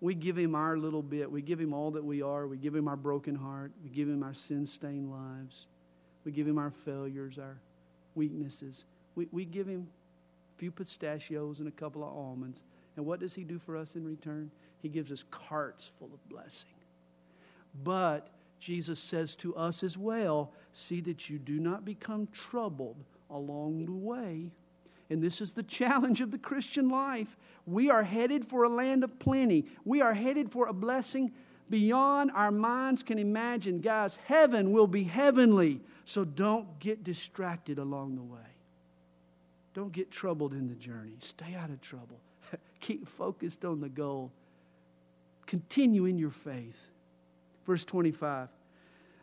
[0.00, 1.28] We give him our little bit.
[1.28, 2.46] We give him all that we are.
[2.46, 3.72] We give him our broken heart.
[3.82, 5.66] We give him our sin stained lives.
[6.24, 7.58] We give him our failures, our
[8.14, 8.84] weaknesses.
[9.16, 9.88] We, we give him
[10.56, 12.62] few pistachios and a couple of almonds.
[12.96, 14.50] And what does he do for us in return?
[14.80, 16.70] He gives us carts full of blessing.
[17.82, 23.86] But Jesus says to us as well see that you do not become troubled along
[23.86, 24.50] the way.
[25.10, 27.36] And this is the challenge of the Christian life.
[27.64, 29.66] We are headed for a land of plenty.
[29.84, 31.32] We are headed for a blessing
[31.70, 33.80] beyond our minds can imagine.
[33.80, 35.80] Guys, heaven will be heavenly.
[36.04, 38.38] So don't get distracted along the way.
[39.76, 41.12] Don't get troubled in the journey.
[41.20, 42.18] Stay out of trouble.
[42.80, 44.32] Keep focused on the goal.
[45.44, 46.88] Continue in your faith.
[47.66, 48.48] Verse 25.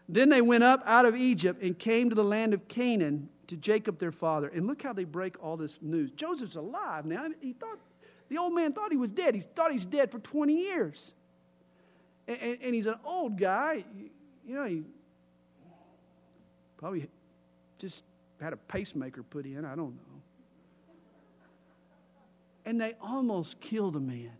[0.08, 3.58] Then they went up out of Egypt and came to the land of Canaan to
[3.58, 4.48] Jacob their father.
[4.48, 6.12] And look how they break all this news.
[6.12, 7.28] Joseph's alive now.
[7.42, 7.80] He thought
[8.30, 9.34] the old man thought he was dead.
[9.34, 11.14] He thought he's dead for 20 years.
[12.28, 13.84] And, and, and he's an old guy.
[14.46, 14.84] You know, he
[16.78, 17.10] probably
[17.80, 18.04] just
[18.40, 19.66] had a pacemaker put in.
[19.66, 20.13] I don't know.
[22.66, 24.32] And they almost killed a man.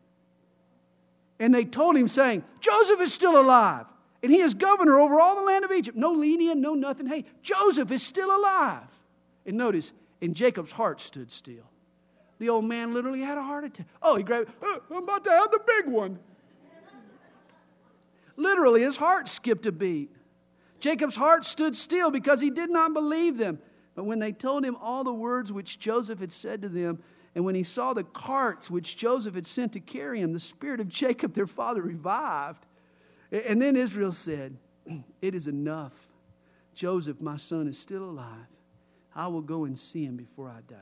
[1.40, 3.88] And they told him, saying, Joseph is still alive
[4.24, 5.98] and he is governor over all the land of Egypt.
[5.98, 7.08] No lenient, no nothing.
[7.08, 8.88] Hey, Joseph is still alive.
[9.46, 11.70] And notice, and Jacob's heart stood still.
[12.40, 13.86] The old man literally had a heart attack.
[14.02, 16.20] Oh, he grabbed, oh, I'm about to have the big one.
[18.38, 20.10] literally, his heart skipped a beat.
[20.80, 23.60] Jacob's heart stood still because he did not believe them.
[23.94, 27.04] But when they told him all the words which Joseph had said to them,
[27.36, 30.80] and when he saw the carts which Joseph had sent to carry him, the spirit
[30.80, 32.66] of Jacob, their father, revived.
[33.32, 34.58] And then Israel said,
[35.22, 36.10] It is enough.
[36.76, 38.48] Joseph, my son, is still alive.
[39.16, 40.78] I will go and see him before I die.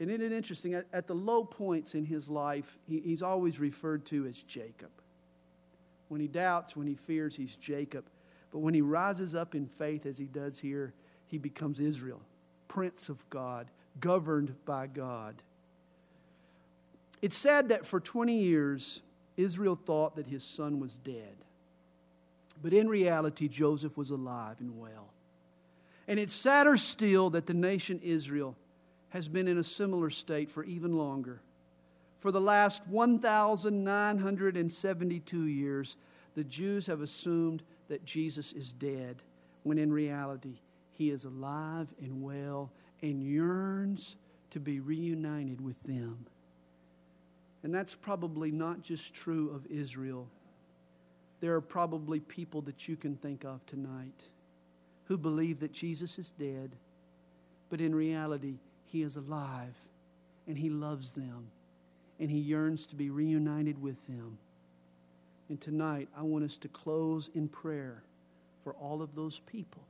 [0.00, 0.74] And isn't it interesting?
[0.74, 4.90] At, the low points in his life, he, he's always referred to as Jacob.
[6.08, 8.04] When he doubts, when he fears, he's Jacob.
[8.50, 10.94] But when he rises up in faith, as he does here,
[11.26, 12.20] he becomes Israel,
[12.68, 13.68] Prince of God,
[14.00, 15.34] governed by God.
[17.22, 19.00] It's sad that for 20 years,
[19.36, 21.36] Israel thought that his son was dead.
[22.62, 25.10] But in reality, Joseph was alive and well.
[26.06, 28.54] And it's sadder still that the nation Israel
[29.10, 31.40] has been in a similar state for even longer.
[32.18, 35.96] For the last 1,972 years,
[36.34, 39.22] the Jews have assumed that Jesus is dead,
[39.62, 40.58] when in reality,
[40.94, 42.70] he is alive and well
[43.04, 44.16] and yearns
[44.50, 46.24] to be reunited with them.
[47.62, 50.26] And that's probably not just true of Israel.
[51.40, 54.28] There are probably people that you can think of tonight
[55.04, 56.76] who believe that Jesus is dead,
[57.68, 58.54] but in reality,
[58.86, 59.76] he is alive
[60.46, 61.48] and he loves them
[62.18, 64.38] and he yearns to be reunited with them.
[65.50, 68.02] And tonight, I want us to close in prayer
[68.62, 69.82] for all of those people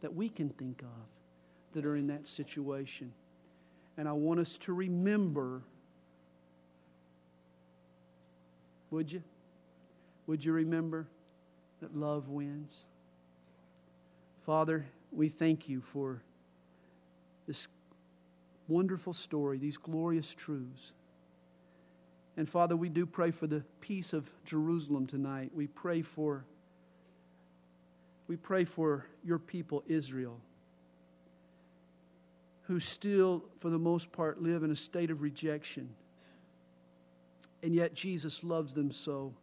[0.00, 1.17] that we can think of
[1.74, 3.12] that are in that situation.
[3.96, 5.62] And I want us to remember
[8.90, 9.22] Would you?
[10.26, 11.06] Would you remember
[11.80, 12.84] that love wins?
[14.44, 16.22] Father, we thank you for
[17.46, 17.68] this
[18.66, 20.92] wonderful story, these glorious truths.
[22.36, 25.50] And Father, we do pray for the peace of Jerusalem tonight.
[25.54, 26.44] We pray for
[28.26, 30.38] we pray for your people Israel
[32.68, 35.88] who still for the most part live in a state of rejection.
[37.62, 39.34] And yet Jesus loves them so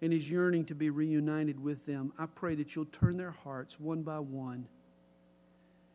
[0.00, 2.12] and is yearning to be reunited with them.
[2.18, 4.68] I pray that you'll turn their hearts one by one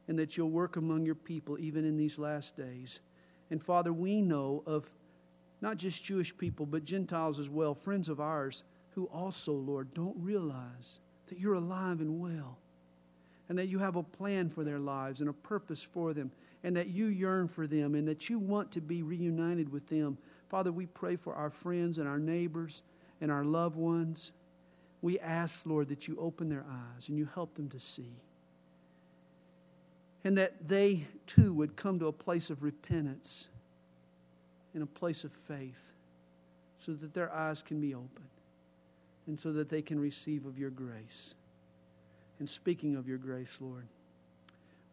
[0.07, 2.99] and that you'll work among your people even in these last days.
[3.51, 4.89] And Father, we know of
[5.61, 8.63] not just Jewish people, but Gentiles as well, friends of ours,
[8.95, 12.57] who also, Lord, don't realize that you're alive and well,
[13.47, 16.31] and that you have a plan for their lives and a purpose for them,
[16.63, 20.17] and that you yearn for them, and that you want to be reunited with them.
[20.49, 22.81] Father, we pray for our friends and our neighbors
[23.21, 24.31] and our loved ones.
[25.01, 28.11] We ask, Lord, that you open their eyes and you help them to see.
[30.23, 33.47] And that they too would come to a place of repentance
[34.75, 35.93] in a place of faith
[36.79, 38.29] so that their eyes can be opened
[39.27, 41.35] and so that they can receive of your grace.
[42.39, 43.87] And speaking of your grace, Lord,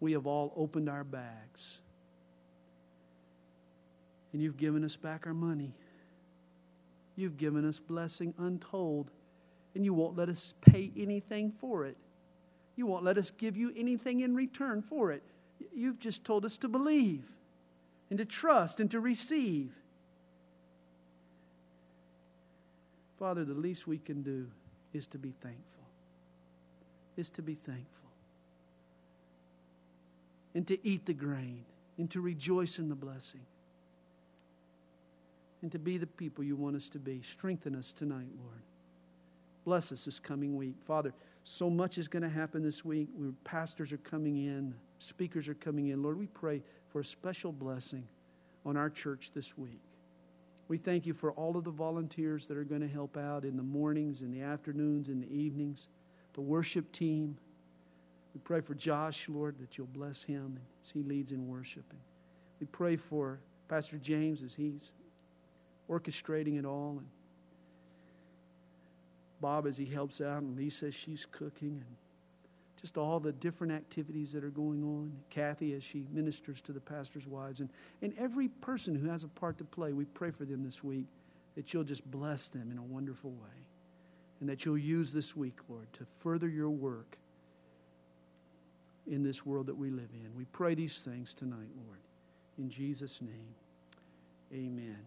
[0.01, 1.79] we have all opened our bags
[4.37, 5.73] and you've given us back our money.
[7.17, 9.11] You've given us blessing untold,
[9.75, 11.97] and you won't let us pay anything for it.
[12.77, 15.23] You won't let us give you anything in return for it.
[15.75, 17.33] You've just told us to believe
[18.11, 19.73] and to trust and to receive.
[23.19, 24.49] Father, the least we can do
[24.93, 25.85] is to be thankful.
[27.17, 28.06] Is to be thankful.
[30.57, 31.67] And to eat the grain
[31.99, 33.43] and to rejoice in the blessing.
[35.61, 37.21] And to be the people you want us to be.
[37.21, 38.63] Strengthen us tonight, Lord.
[39.67, 40.77] Bless us this coming week.
[40.87, 41.13] Father,
[41.45, 43.09] so much is going to happen this week.
[43.19, 46.03] We, pastors are coming in, speakers are coming in.
[46.03, 48.09] Lord, we pray for a special blessing
[48.65, 49.83] on our church this week.
[50.69, 53.59] We thank you for all of the volunteers that are going to help out in
[53.59, 55.89] the mornings, in the afternoons, in the evenings,
[56.33, 57.37] the worship team.
[58.37, 61.85] We pray for Josh, Lord, that you'll bless him as he leads in worship.
[61.89, 61.99] And
[62.61, 64.93] we pray for Pastor James as he's
[65.89, 66.99] orchestrating it all.
[66.99, 67.07] And
[69.41, 71.97] Bob as he helps out, and Lisa as she's cooking, and
[72.79, 75.15] just all the different activities that are going on.
[75.31, 77.71] Kathy as she ministers to the pastor's wives, and,
[78.03, 81.07] and every person who has a part to play, we pray for them this week
[81.55, 83.65] that you'll just bless them in a wonderful way.
[84.41, 87.17] And that you'll use this week, Lord, to further your work
[89.07, 90.35] in this world that we live in.
[90.35, 92.01] We pray these things tonight, Lord.
[92.59, 93.55] In Jesus' name,
[94.53, 94.99] amen.